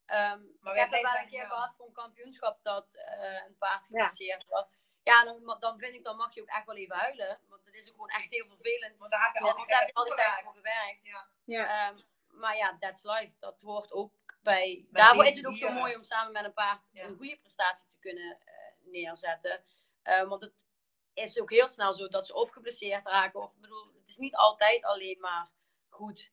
[0.07, 1.49] Ehm, Maar ik heb wij er wel een keer ja.
[1.49, 3.87] gehad voor een kampioenschap dat eh, een paard Ja.
[3.87, 4.67] geblesseerd was.
[5.03, 7.39] Ja, dan, dan vind ik, dan mag je ook echt wel even huilen.
[7.49, 8.99] Want het is ook gewoon echt heel vervelend.
[8.99, 10.43] want daar heb je Ja, altijd daar heb je voor altijd gewerkt.
[10.45, 11.01] voor gewerkt.
[11.03, 11.29] Ja.
[11.45, 11.89] Ja.
[11.89, 11.97] Ehm,
[12.41, 13.33] maar ja, that's life.
[13.39, 14.87] Dat hoort ook bij.
[14.91, 15.83] Bij Daarvoor is het ook zo dieren.
[15.83, 17.05] mooi om samen met een paard Ja.
[17.05, 18.53] een goede prestatie te kunnen eh,
[18.91, 19.65] neerzetten.
[20.03, 20.65] Eh, want het
[21.13, 23.41] is ook heel snel zo dat ze of geblesseerd raken.
[23.43, 25.51] Of bedoel, het is niet altijd alleen maar
[25.89, 26.31] goed.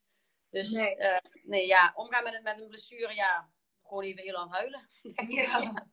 [0.50, 0.96] Dus Nee.
[0.96, 3.48] nee, nee ja, omgaan met, een- met een blessure, ja,
[3.94, 4.88] gewoon even heel lang huilen.
[5.28, 5.86] Ja.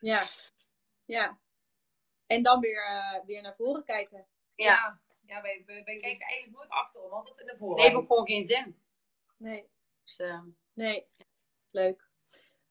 [0.00, 0.22] Ja.
[1.04, 1.38] ja.
[2.26, 4.26] En dan weer, eh, weer naar voren kijken.
[4.54, 7.82] Ja, ja wij, wij, wij kijken eigenlijk nooit achterom, altijd in de Het vooruit.
[7.82, 8.80] heeft ook gewoon geen zin.
[9.36, 9.68] Nee.
[10.02, 10.42] Dus, eh,
[10.72, 11.06] Nee,
[11.70, 12.08] leuk.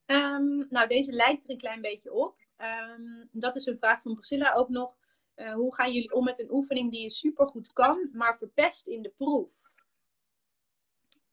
[0.06, 2.40] Ehm, nou, deze lijkt er een klein beetje op.
[2.58, 4.98] Ehm, dat is een vraag van Priscilla ook nog.
[5.34, 9.02] Eh, hoe gaan jullie om met een oefening die je supergoed kan, maar verpest in
[9.02, 9.65] de proef?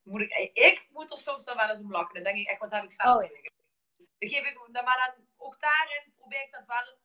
[0.03, 2.15] Moet ik, ik moet er soms dan wel eens om lachen.
[2.15, 3.31] Dan denk ik echt, wat heb ik zelf Oh.
[4.19, 6.99] Dan geef ik, maar dan, ook daarin probeer ik dat wel.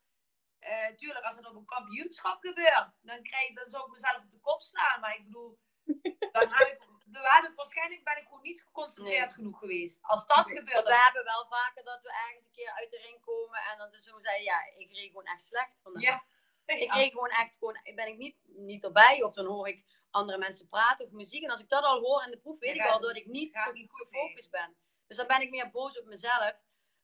[0.59, 4.31] eh tuurlijk, als het op een kampioenschap gebeurt, dan, krijg, dan zou ik mezelf op
[4.31, 4.99] de kop slaan.
[4.99, 5.59] Maar ik bedoel,
[6.35, 9.35] dan heb ik, dan heb ik waarschijnlijk ben ik gewoon niet geconcentreerd Nee.
[9.35, 10.03] genoeg geweest.
[10.03, 12.97] Als dat gebeurt, we dan, hebben wel vaker dat we ergens een keer uit de
[12.97, 16.03] ring komen en dan zo zeggen, ja, ik reed gewoon echt slecht vandaag.
[16.03, 16.23] Ja.
[16.65, 16.93] Ik Ja.
[16.93, 19.85] reed gewoon echt, gewoon, ben ik niet, niet erbij of dan hoor ik
[20.17, 21.43] andere mensen praten of muziek.
[21.43, 23.17] En als ik dat al hoor in de proef, weet Ja, ik al dat dat
[23.17, 24.75] ik niet gaat goed niet goed, gefocust ben.
[25.07, 26.55] Dus dan ben ik meer boos op mezelf.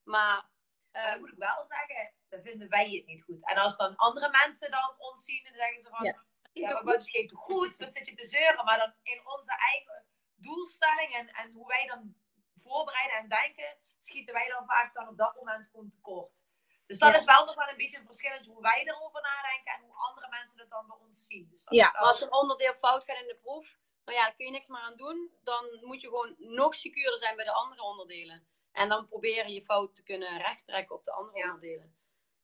[0.03, 0.51] Maar
[0.91, 3.45] Maar dan moet ik wel zeggen, dan vinden wij het niet goed.
[3.45, 6.05] En als dan andere mensen dan ons zien, dan zeggen ze van...
[6.05, 6.25] Ja.
[6.53, 7.77] Ja, maar wat is toch goed?
[7.77, 8.65] Wat zit je te zeuren?
[8.65, 10.05] Maar dan in onze eigen
[10.35, 12.15] doelstelling en, en hoe wij dan
[12.55, 16.45] voorbereiden en denken, schieten wij dan vaak dan op dat moment gewoon tekort.
[16.85, 17.17] Dus dat Ja.
[17.17, 19.93] is wel nog wel een beetje een verschil in hoe wij erover nadenken en hoe
[19.95, 21.47] andere mensen het dan bij ons zien.
[21.51, 24.17] Dus dat Ja, is wel- Maar als een onderdeel fout gaat in de proef, nou
[24.17, 25.31] ja, daar kun je niks meer aan doen.
[25.43, 28.47] Dan moet je gewoon nog secuurder zijn bij de andere onderdelen.
[28.71, 31.43] En dan proberen je fout te kunnen rechttrekken op de andere Ja.
[31.45, 31.95] onderdelen.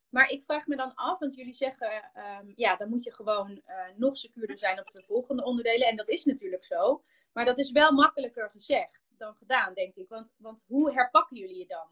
[0.10, 3.62] Maar ik vraag me dan af, want jullie zeggen, ehm, ja, dan moet je gewoon
[3.66, 5.88] eh, nog secuurder zijn op de volgende onderdelen.
[5.88, 7.04] En dat is natuurlijk zo.
[7.34, 10.10] Maar dat is wel makkelijker gezegd dan gedaan, denk ik.
[10.10, 11.88] Want, want hoe herpakken jullie je dan?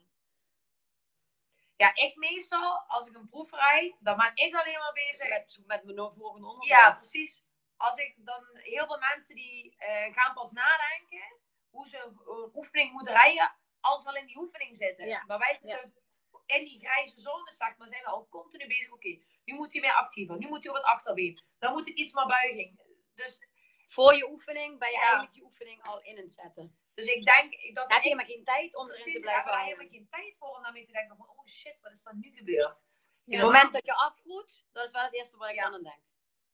[1.78, 5.59] Ja, ik meestal, als ik een proef rijd, dan ben ik alleen maar bezig Met,
[5.65, 6.78] met mijn volgende onderdeel.
[6.78, 7.45] Ja, precies.
[7.78, 11.36] Als ik dan heel veel mensen die eh, gaan pas nadenken
[11.69, 15.07] hoe ze een, oefening moeten rijden als we al in die oefening zitten.
[15.07, 15.23] Ja.
[15.28, 15.93] Maar wij zitten
[16.41, 16.55] Ja.
[16.57, 18.91] in die grijze zone, zeg maar, zijn we al continu bezig.
[18.91, 19.07] Oké,
[19.43, 22.13] nu moet hij meer actiever, nu moet hij op het achterbeen, dan moet ik iets
[22.13, 22.82] meer buiging.
[23.15, 23.47] Dus,
[23.89, 25.01] Voor je oefening ben je Ja.
[25.01, 26.80] eigenlijk je oefening al in het zetten.
[26.98, 29.54] Dus ik denk dat heb je ik helemaal geen tijd om erin te blijven wij
[29.54, 29.66] hangen.
[29.66, 32.32] helemaal geen tijd voor om daarmee te denken van, oh shit, wat is er nu
[32.36, 32.66] gebeurd?
[33.26, 35.64] Op het moment dat je afgroet, dat is wel het eerste wat ik Ja.
[35.64, 36.02] dan aan denk.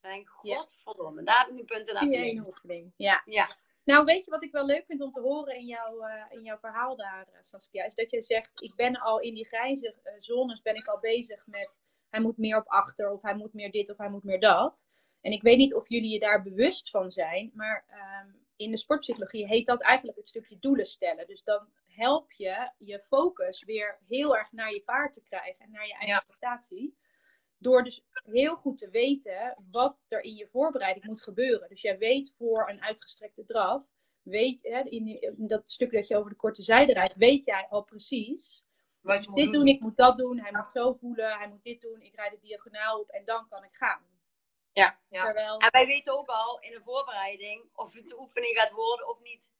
[0.01, 0.55] Dan denk ik, Ja.
[0.57, 2.93] godverdomme, daar heb ik nu punten Die oefening.
[2.97, 3.21] Ja.
[3.25, 3.57] Ja.
[3.83, 6.43] Nou, weet je wat ik wel leuk vind om te horen in, jouw eh, in
[6.43, 7.85] jouw verhaal daar, eh, Saskia?
[7.85, 10.99] Is dat je zegt, ik ben al in die grijze eh, zones, ben ik al
[10.99, 14.23] bezig met, hij moet meer op achter, of hij moet meer dit, of hij moet
[14.23, 14.87] meer dat.
[15.21, 18.29] En ik weet niet of jullie je daar bewust van zijn, maar ehm,
[18.63, 21.27] in de sportpsychologie heet dat eigenlijk het stukje doelen stellen.
[21.27, 25.71] Dus dan help je je focus weer heel erg naar je paard te krijgen en
[25.71, 26.23] naar je eigen Ja.
[26.25, 26.97] prestatie.
[27.57, 31.69] Door dus heel goed te weten wat er in je voorbereiding moet gebeuren.
[31.69, 33.91] Dus jij weet voor een uitgestrekte draf,
[34.21, 37.83] weet, hè, in, dat stuk dat je over de korte zijde rijdt, weet jij al
[37.83, 38.63] precies.
[39.01, 41.63] Wat je moet Dit doen, ik moet dat doen, hij moet zo voelen, hij moet
[41.63, 44.01] dit doen, ik rijd de diagonaal op en dan kan ik gaan.
[44.73, 44.99] Ja.
[45.09, 45.23] Ja.
[45.23, 49.09] Terwijl, En wij weten ook al in de voorbereiding of het de oefening gaat worden
[49.09, 49.51] of niet.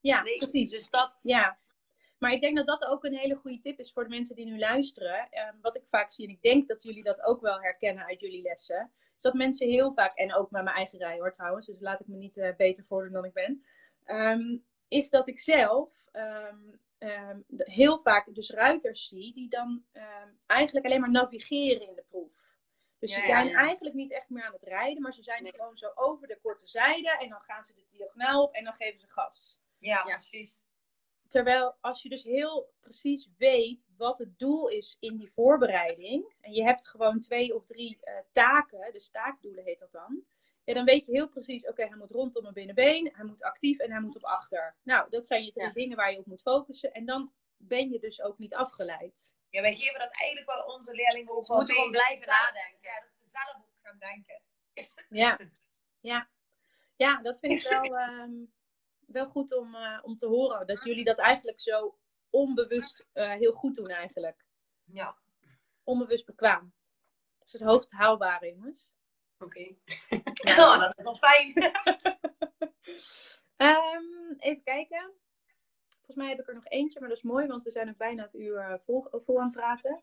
[0.00, 0.70] ja, Nee, precies.
[0.70, 1.58] Dus dat, Ja,
[2.18, 4.44] maar ik denk dat dat ook een hele goede tip is voor de mensen die
[4.44, 5.28] nu luisteren.
[5.30, 8.20] Ehm, wat ik vaak zie, en ik denk dat jullie dat ook wel herkennen uit
[8.20, 11.66] jullie lessen, is dat mensen heel vaak, en ook met mijn eigen rij hoor trouwens,
[11.66, 13.64] dus laat ik me niet eh, beter voordoen dan ik ben,
[14.04, 16.58] ehm, is dat ik zelf ehm,
[16.98, 22.04] ehm, heel vaak dus ruiters zie die dan ehm, eigenlijk alleen maar navigeren in de
[22.08, 22.49] proef.
[23.00, 23.58] Dus ze zijn ja.
[23.58, 25.52] eigenlijk niet echt meer aan het rijden, maar ze zijn Nee.
[25.52, 28.72] gewoon zo over de korte zijde en dan gaan ze de diagonaal op en dan
[28.72, 29.60] geven ze gas.
[29.78, 30.14] Ja, Ja.
[30.14, 30.60] precies.
[31.28, 36.34] Terwijl als je dus heel precies weet wat het doel is in die voorbereiding.
[36.40, 40.24] En je hebt gewoon twee of drie eh, taken, dus taakdoelen heet dat dan.
[40.64, 43.78] Ja, dan weet je heel precies, oké, hij moet rondom mijn binnenbeen, hij moet actief
[43.78, 44.76] en hij moet op achter.
[44.82, 45.72] Nou, dat zijn je drie Ja.
[45.72, 46.92] dingen waar je op moet focussen.
[46.92, 49.34] En dan ben je dus ook niet afgeleid.
[49.50, 52.78] Ja, wij geven dat eigenlijk wel onze leerlingen ook wel moeten gewoon blijven Zelf- nadenken.
[52.90, 54.42] Ja, dat ze zelf ook gaan denken.
[55.08, 55.38] Ja,
[56.10, 56.30] ja.
[56.96, 58.44] ja dat vind ik wel, ehm,
[59.06, 60.66] wel goed om, eh, om te horen.
[60.66, 61.98] Dat jullie dat eigenlijk zo
[62.30, 64.44] onbewust eh, heel goed doen eigenlijk.
[64.84, 65.16] Ja.
[65.84, 66.74] Onbewust bekwaam.
[67.38, 68.88] Dat is het hoofd haalbare, jongens.
[69.38, 69.74] Oké.
[70.42, 71.52] Nou, dat is wel fijn.
[73.56, 75.14] Ehm, even kijken.
[76.10, 77.96] Volgens mij heb ik er nog eentje, maar dat is mooi, want we zijn ook
[77.96, 80.02] bijna het uur eh, vol, vol aan het praten.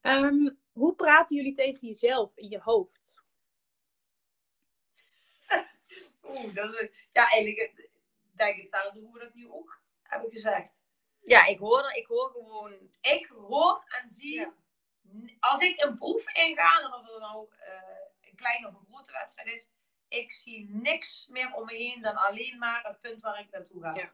[0.00, 3.22] Ehm, hoe praten jullie tegen jezelf in je hoofd?
[6.28, 6.88] Oeh, dat is...
[7.12, 7.84] Ja, eigenlijk eh,
[8.30, 10.82] denk ik hetzelfde hoe we dat nu ook hebben gezegd.
[11.20, 12.72] Ja, ik hoor, ik hoor gewoon.
[13.00, 14.40] Ik hoor en zie...
[14.40, 14.54] Ja.
[15.40, 19.48] Als ik een proef inga, of het nou eh, een kleine of een grote wedstrijd
[19.48, 19.70] is,
[20.08, 23.82] ik zie niks meer om me heen dan alleen maar het punt waar ik naartoe
[23.82, 23.94] ga.
[23.94, 24.12] Ja.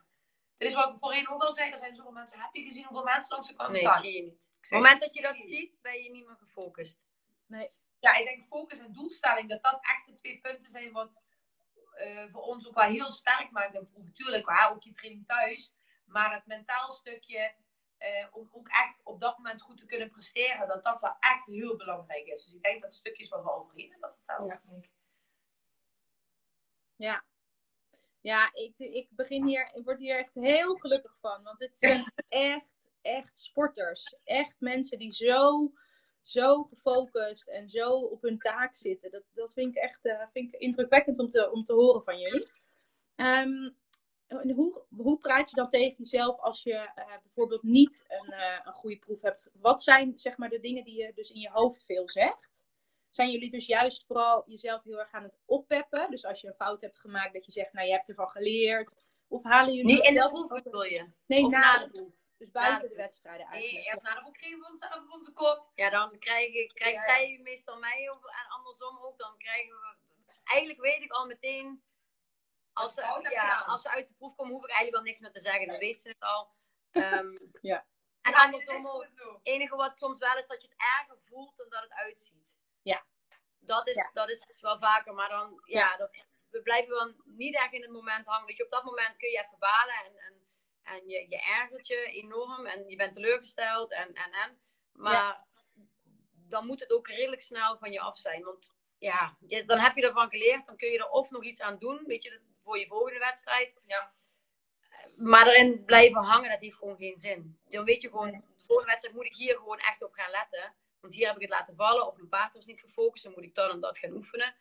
[0.59, 1.71] Dit is wat ik voorheen ook al zei.
[1.71, 2.39] Er zijn zoveel mensen.
[2.39, 4.01] Heb je gezien hoeveel mensen langs de kant Nee, staan?
[4.01, 4.33] zie je niet.
[4.33, 7.01] Op het moment dat je dat ziet, ben je niet meer gefocust.
[7.99, 11.21] ja, ik denk focus en doelstelling, dat dat echt de twee punten zijn wat
[11.93, 14.13] eh, voor ons ook wel heel sterk maakt in proeven.
[14.13, 15.73] Tuurlijk, ja, ook je training thuis.
[16.05, 17.53] Maar het mentaal stukje,
[17.97, 21.45] eh, om ook echt op dat moment goed te kunnen presteren, dat dat wel echt
[21.45, 22.43] heel belangrijk is.
[22.43, 24.49] Dus ik denk dat stukjes wat we overheen hebben verteld.
[24.49, 24.61] Ja.
[26.95, 27.23] Ja,
[28.53, 31.43] ik, ik begin hier, ik word hier echt heel gelukkig van.
[31.43, 34.15] Want het zijn echt, echt sporters.
[34.23, 35.71] Echt mensen die zo,
[36.21, 39.11] zo gefocust en zo op hun taak zitten.
[39.11, 42.19] Dat, dat vind ik echt eh, vind ik indrukwekkend om te, om te horen van
[42.19, 42.51] jullie.
[43.15, 43.77] En
[44.29, 48.73] hoe, hoe praat je dan tegen jezelf als je eh, bijvoorbeeld niet een, eh, een
[48.73, 49.49] goede proef hebt?
[49.53, 52.67] Wat zijn zeg maar de dingen die je dus in je hoofd veel zegt?
[53.09, 56.11] Zijn jullie dus juist vooral jezelf heel erg aan het oppeppen?
[56.11, 58.95] Dus als je een fout hebt gemaakt, dat je zegt, nou je hebt ervan geleerd.
[59.27, 61.11] Of halen jullie Niet in de proef bedoel je?
[61.25, 62.13] Nee, Of na na de de proef.
[62.37, 63.85] Dus buiten de wedstrijden Nee, eigenlijk.
[63.85, 65.71] ja, nou, dan kregen we op onze kop.
[65.75, 67.19] Ja, dan krijgen, krijgt Ja, ja.
[67.19, 69.17] zij meestal mij of, en andersom ook.
[69.17, 69.95] Dan krijgen we...
[70.43, 71.83] Eigenlijk weet ik al meteen...
[72.73, 73.01] Als ze,
[73.31, 75.67] ja, als ze uit de proef komen, hoef ik eigenlijk al niks meer te zeggen.
[75.67, 76.49] Dan weet ze het al.
[76.91, 77.85] Ehm, Ja.
[78.21, 79.03] En andersom ook.
[79.03, 82.48] Het enige wat soms wel is dat je het erger voelt dan dat het uitziet.
[82.89, 83.05] Ja.
[83.59, 84.09] Dat is, Ja.
[84.13, 86.09] dat is wel vaker, maar dan, ja, dat,
[86.49, 88.45] we blijven dan niet echt in het moment hangen.
[88.45, 90.47] Weet je, op dat moment kun je even balen en, en,
[90.83, 94.61] en je, je ergert je enorm en je bent teleurgesteld en, en, en.
[94.91, 95.47] Maar
[96.33, 98.43] dan moet het ook redelijk snel van je af zijn.
[98.43, 101.61] Want ja, je- dan heb je ervan geleerd, dan kun je er of nog iets
[101.61, 103.79] aan doen, weet je, voor je volgende wedstrijd.
[103.85, 104.13] Ja.
[105.15, 107.59] Maar erin blijven hangen, dat heeft gewoon geen zin.
[107.69, 110.75] Dan weet je gewoon, de volgende wedstrijd moet ik hier gewoon echt op gaan letten.
[110.99, 113.43] Want hier heb ik het laten vallen, of mijn paard was niet gefocust, dan moet
[113.43, 114.55] ik dat en dat gaan oefenen.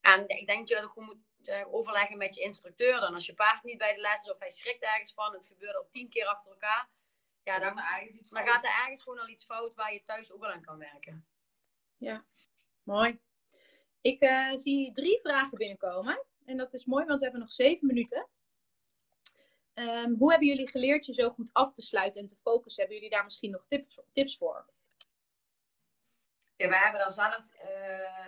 [0.00, 3.00] En ik denk dat je dat ook gewoon moet eh, overleggen met je instructeur.
[3.00, 5.46] Dan als je paard niet bij de les is of hij schrikt ergens van, het
[5.46, 6.88] gebeurt al tien keer achter elkaar.
[7.42, 7.84] Ja, dan dan,
[8.30, 10.78] dan gaat er ergens gewoon al iets fout waar je thuis ook wel aan kan
[10.78, 11.26] werken.
[12.82, 13.20] Mooi.
[14.00, 16.24] Ik eh, zie drie vragen binnenkomen.
[16.44, 18.28] En dat is mooi, want we hebben nog zeven minuten.
[19.72, 22.82] Ehm, hoe hebben jullie geleerd je zo goed af te sluiten en te focussen?
[22.82, 24.66] Hebben jullie daar misschien nog tips, tips voor?
[26.60, 28.26] Ja, wij hebben dan zelf eh,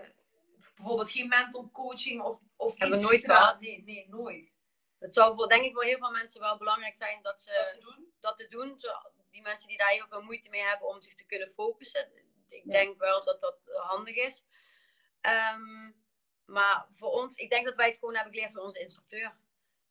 [0.74, 3.36] bijvoorbeeld geen mental coaching of, of Hebben we iets nooit gedaan.
[3.42, 3.60] gehad.
[3.60, 4.56] Nee, nee, nooit.
[4.98, 7.72] Het zou voor, denk ik voor heel veel mensen wel belangrijk zijn dat ze Dat
[7.72, 8.12] te doen.
[8.20, 8.74] dat te doen.
[8.80, 8.88] Zo,
[9.30, 12.10] die mensen die daar heel veel moeite mee hebben om zich te kunnen focussen.
[12.48, 12.72] Ik Ja.
[12.72, 14.44] denk wel dat dat handig is.
[15.20, 15.90] Ehm,
[16.44, 19.36] maar voor ons, ik denk dat wij het gewoon hebben geleerd van onze instructeur.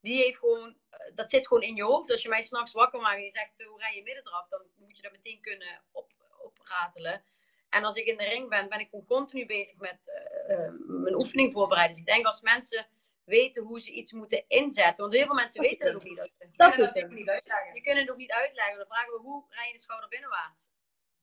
[0.01, 2.11] Die heeft gewoon, eh, dat zit gewoon in je hoofd.
[2.11, 4.47] Als je mij s'nachts wakker maakt en je zegt, hoe rij je midden eraf?
[4.47, 7.23] Dan moet je dat meteen kunnen op, opratelen.
[7.71, 9.99] En als ik in de ring ben, ben ik gewoon continu bezig met
[10.47, 11.95] eh, eh, mijn oefening voorbereiden.
[11.95, 12.87] Dus ik denk als mensen
[13.23, 14.97] weten hoe ze iets moeten inzetten.
[14.97, 16.17] Want heel veel mensen Dat weten dat ook niet.
[16.17, 17.03] Dat ze- Dat Ja, dat hem.
[17.09, 17.73] ik niet uitleggen.
[17.75, 18.77] je kunt het ook niet uitleggen.
[18.77, 20.65] Dan vragen we hoe rij je de schouder binnenwaarts?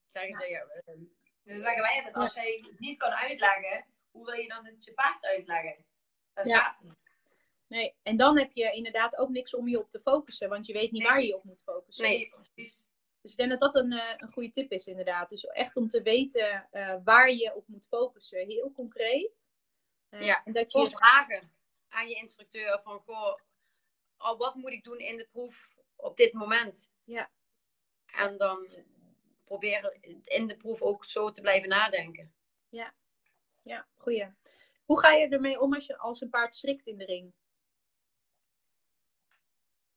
[0.06, 0.64] Zeggen ze ja.
[0.64, 0.84] Dus
[1.44, 4.84] dan zeggen wij altijd, als jij het niet kan uitleggen, hoe wil je dan het
[4.84, 5.84] je paard uitleggen?
[6.34, 6.58] Dat Ja.
[6.62, 6.96] gaat niet.
[7.66, 10.72] Nee, en dan heb je inderdaad ook niks om je op te focussen, want je
[10.72, 11.10] weet niet Nee.
[11.10, 12.04] waar je je op moet focussen.
[12.04, 12.28] Nee.
[12.28, 12.86] precies.
[13.28, 15.28] Dus ik denk dat dat een, eh, een goede tip is, inderdaad.
[15.28, 19.50] Dus echt om te weten eh, waar je op moet focussen, heel concreet.
[20.08, 21.52] Eh, Ja, en dat je, vragen
[21.88, 23.38] aan je instructeur van, goh,
[24.18, 26.90] oh, wat moet ik doen in de proef op dit moment?
[27.04, 27.30] Ja.
[28.06, 28.68] En dan
[29.44, 32.34] proberen in de proef ook zo te blijven nadenken.
[33.62, 34.34] ja, goeie.
[34.84, 37.32] Hoe ga je ermee om als, je, als een paard schrikt in de ring?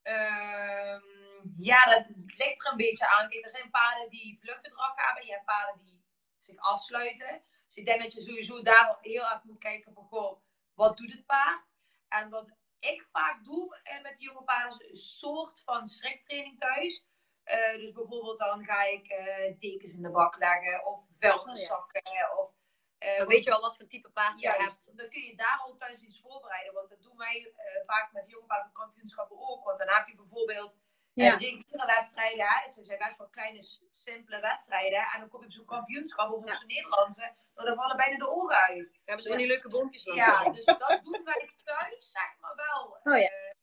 [0.01, 1.10] Ehm,
[1.55, 3.29] ja, dat ligt er een beetje aan.
[3.29, 5.25] Kijk, er zijn paarden die vluchtgedrag hebben.
[5.25, 6.03] Je hebt paarden die
[6.39, 7.43] zich afsluiten.
[7.67, 10.41] Dus ik denk dat je sowieso daar heel erg moet kijken van, goh,
[10.73, 11.73] wat doet het paard?
[12.07, 17.05] En wat ik vaak doe eh, met jonge paarden is een soort van schriktraining thuis.
[17.43, 22.37] Eh, dus bijvoorbeeld dan ga ik eh, dekens in de bak leggen of vuilniszakken.
[22.37, 22.53] Of,
[22.97, 24.97] eh, Dan weet je al wat voor type paard je hebt.
[24.97, 26.73] dan kun je daar ook thuis iets voorbereiden.
[26.73, 27.53] Want dat doen wij
[27.85, 29.63] vaak met jonge paarden van kampioenschappen ook.
[29.63, 30.77] Want dan heb je bijvoorbeeld
[31.21, 31.27] Ja.
[31.31, 31.37] ja.
[31.37, 32.45] reguliere wedstrijden.
[32.47, 32.63] Hè.
[32.65, 34.99] Het zijn best wel kleine, simpele wedstrijden.
[35.13, 36.55] En dan kom je op zo'n kampioenschap of op Ja.
[36.55, 37.33] zo'n Nederlandse.
[37.55, 38.89] Dan dan vallen bijna de ogen uit.
[38.91, 40.03] We hebben zo die leuke boompjes.
[40.03, 40.15] dan.
[40.15, 42.97] Ja, dus dat doen wij thuis, zeg maar wel.
[43.13, 43.27] Oh ja.
[43.29, 43.55] eh,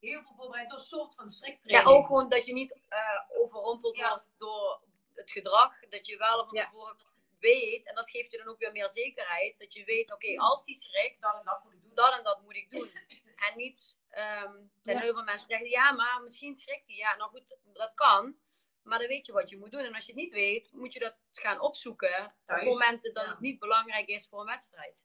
[0.00, 1.96] heel veel voorbereid door een soort van Ja, striktraining.
[1.96, 4.08] ook gewoon dat je niet eh, overrompeld Ja.
[4.08, 4.80] wordt door
[5.14, 5.72] het gedrag.
[5.88, 6.64] Dat je wel van Ja.
[6.64, 6.96] tevoren
[7.38, 10.64] weet, en dat geeft je dan ook weer meer zekerheid, dat je weet, oké, als
[10.64, 11.94] die schrikt, Dat en dat moet ik doen.
[11.94, 12.90] dat en dat moet ik doen.
[13.50, 15.02] En niet, ehm er zijn Ja.
[15.02, 16.96] heel veel mensen die zeggen, ja, maar misschien schrikt hij.
[16.96, 18.36] Ja, nou goed, dat kan.
[18.82, 19.80] Maar dan weet je wat je moet doen.
[19.84, 23.24] En als je het niet weet, moet je dat gaan opzoeken Thuis, op momenten dat
[23.24, 23.30] ja.
[23.30, 25.04] het niet belangrijk is voor een wedstrijd.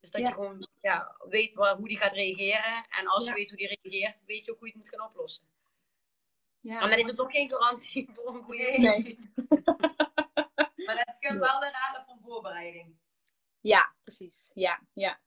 [0.00, 0.28] Dus dat Ja.
[0.28, 2.86] je gewoon ja, weet waar, hoe die gaat reageren.
[2.88, 3.30] En als Ja.
[3.30, 5.44] je weet hoe die reageert, weet je ook hoe je het moet gaan oplossen.
[6.60, 6.78] Ja.
[6.80, 8.78] Maar dan is het ook geen garantie voor een goede Nee.
[8.78, 9.18] Nee.
[10.86, 12.96] Maar dat scheelt wel de raden van voorbereiding.
[13.60, 14.50] Ja, precies.
[14.54, 15.20] Ja, ja.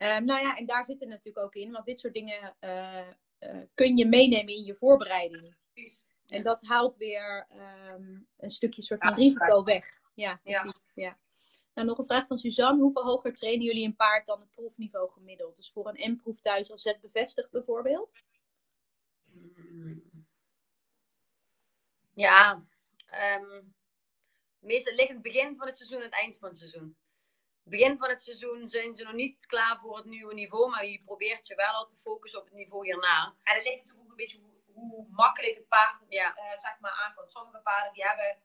[0.00, 3.08] Ehm, nou ja, en daar zit het natuurlijk ook in, want dit soort dingen eh,
[3.38, 5.56] eh, kun je meenemen in je voorbereiding.
[5.72, 6.04] Precies.
[6.26, 10.00] En dat haalt weer ehm, een stukje soort van Ja, risico weg.
[10.14, 10.60] Ja, Ja.
[10.60, 10.80] precies.
[10.94, 11.18] Ja.
[11.74, 12.82] Nou, nog een vraag van Suzanne.
[12.82, 15.56] Hoeveel hoger trainen jullie een paard dan het proefniveau gemiddeld?
[15.56, 18.12] Dus voor een M-proef thuis als Z bevestigd bijvoorbeeld?
[22.14, 22.64] Ja,
[23.06, 23.62] ehm,
[24.58, 26.96] meestal ligt het begin van het seizoen en het eind van het seizoen.
[27.70, 31.02] Begin van het seizoen zijn ze nog niet klaar voor het nieuwe niveau, maar je
[31.04, 33.34] probeert je wel al te focussen op het niveau hierna.
[33.42, 36.78] En het ligt natuurlijk ook een beetje hoe, hoe makkelijk het paard Ja, eh, zeg
[36.80, 37.30] maar aankomt.
[37.30, 38.42] Sommige paarden die hebben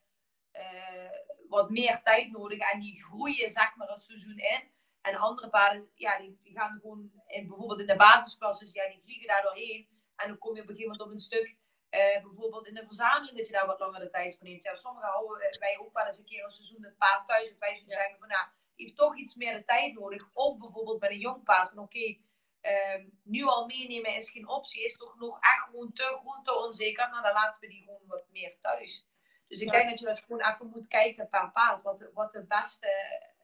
[0.51, 1.09] eh,
[1.49, 4.73] wat meer tijd nodig en die groeien zeg maar het seizoen in.
[5.01, 9.01] En andere paarden, ja, die, die gaan gewoon in, bijvoorbeeld in de basisklasses, ja, die
[9.01, 9.87] vliegen daar doorheen.
[10.15, 12.83] En dan kom je op een gegeven moment op een stuk Uh, bijvoorbeeld in de
[12.83, 14.63] verzameling dat je daar wat langer de tijd voor neemt.
[14.63, 17.49] Ja, sommigen houden wij ook wel eens een keer een seizoen een paard thuis.
[17.49, 20.29] En wij zullen zeggen van nou, heeft toch iets meer tijd nodig.
[20.33, 22.17] Of bijvoorbeeld bij een jong paard van oké,
[22.61, 24.83] ehm, nu al meenemen is geen optie.
[24.83, 27.09] Is toch nog echt gewoon te groen, te onzeker.
[27.09, 29.07] Nou, dan laten we die gewoon wat meer thuis.
[29.47, 31.83] Dus ik denk dat je dat gewoon even moet kijken per paard.
[31.83, 32.87] Wat de, wat de beste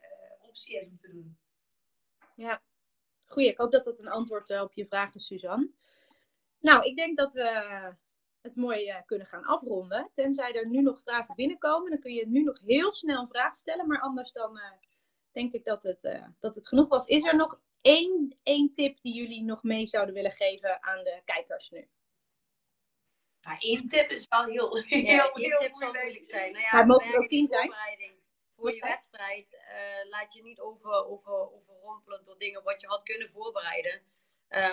[0.02, 1.38] uh, optie is om te doen.
[2.36, 2.62] Ja,
[3.26, 3.50] goeie.
[3.50, 5.72] Ik hoop dat dat een antwoord uh, op je vraag is, Suzanne.
[6.60, 7.94] Nou, ik denk dat we
[8.42, 10.10] het mooi kunnen gaan afronden.
[10.14, 13.56] Tenzij er nu nog vragen binnenkomen, dan kun je nu nog heel snel een vraag
[13.56, 13.88] stellen.
[13.88, 14.60] Maar anders dan
[15.32, 17.06] denk ik dat het, uh, dat het genoeg was.
[17.06, 21.22] Is er nog één, één tip die jullie nog mee zouden willen geven aan de
[21.26, 21.90] kijkers nu?
[23.42, 26.52] Nou, één tip is wel heel, ja, heel, heel, heel moeilijk zijn.
[26.52, 27.74] Nou ja, maar mogen er ook tien zijn?
[28.56, 29.58] Voor je wedstrijd
[30.10, 34.02] laat je niet over, over, overrompelen door dingen wat je had kunnen voorbereiden.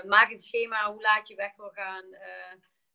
[0.07, 2.05] maak het schema hoe laat je weg wil gaan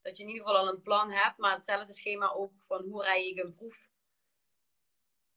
[0.03, 3.03] dat je in ieder geval al een plan hebt, maar hetzelfde schema ook van hoe
[3.03, 3.89] rij ik een proef.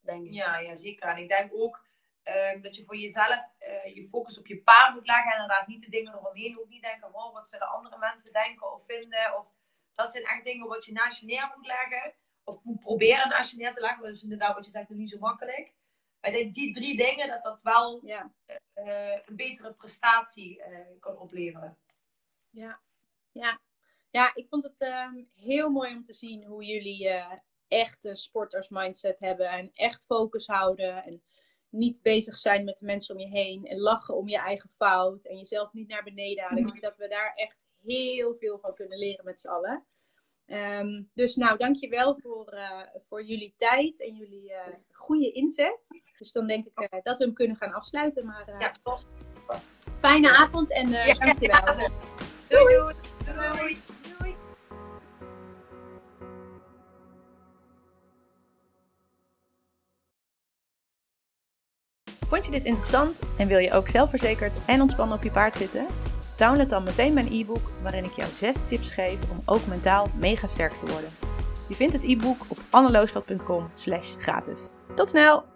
[0.00, 0.32] Denk ik.
[0.32, 1.08] Ja, ja, zeker.
[1.08, 1.85] En ik denk ook
[2.28, 5.32] uh, dat je voor jezelf uh, je focus op je paard moet leggen.
[5.32, 6.58] En inderdaad niet de dingen eromheen.
[6.58, 9.38] Ook niet denken, oh, wat zullen andere mensen denken of vinden.
[9.38, 9.58] Of,
[9.94, 12.14] dat zijn echt dingen wat je naast je neer moet leggen.
[12.44, 14.02] Of moet proberen naast je neer te leggen.
[14.02, 15.72] Dat is inderdaad wat je zegt nog niet zo makkelijk.
[16.20, 18.32] Maar ik denk die drie dingen, dat dat wel ja.
[18.74, 20.62] uh, een betere prestatie
[21.00, 21.78] kan opleveren.
[22.50, 22.80] Ja,
[23.32, 23.60] ja.
[24.10, 27.08] Ja, ik vond het uh, heel mooi om te zien hoe jullie
[27.68, 29.48] echt een sporters mindset hebben.
[29.48, 31.04] En echt focus houden.
[31.04, 31.22] En
[31.76, 33.66] niet bezig zijn met de mensen om je heen.
[33.66, 35.24] En lachen om je eigen fout.
[35.24, 36.58] En jezelf niet naar beneden halen.
[36.58, 39.84] Ik denk dat we daar echt heel veel van kunnen leren met z'n allen.
[40.46, 44.58] Um, dus nou, dankjewel voor, uh, voor jullie tijd en jullie uh,
[44.92, 46.00] goede inzet.
[46.18, 48.26] Dus dan denk ik uh, dat we hem kunnen gaan afsluiten.
[48.26, 48.72] Maar ja,
[50.00, 51.90] fijne avond en ja, dankjewel.
[52.48, 52.94] Doei doei.
[53.58, 53.78] doei.
[62.28, 65.86] Vond je dit interessant en wil je ook zelfverzekerd en ontspannen op je paard zitten?
[66.36, 70.46] Download dan meteen mijn e-book waarin ik jou 6 tips geef om ook mentaal mega
[70.46, 71.10] sterk te worden.
[71.68, 73.70] Je vindt het e-book op anneloosveld.com
[74.18, 74.72] gratis.
[74.94, 75.55] Tot snel!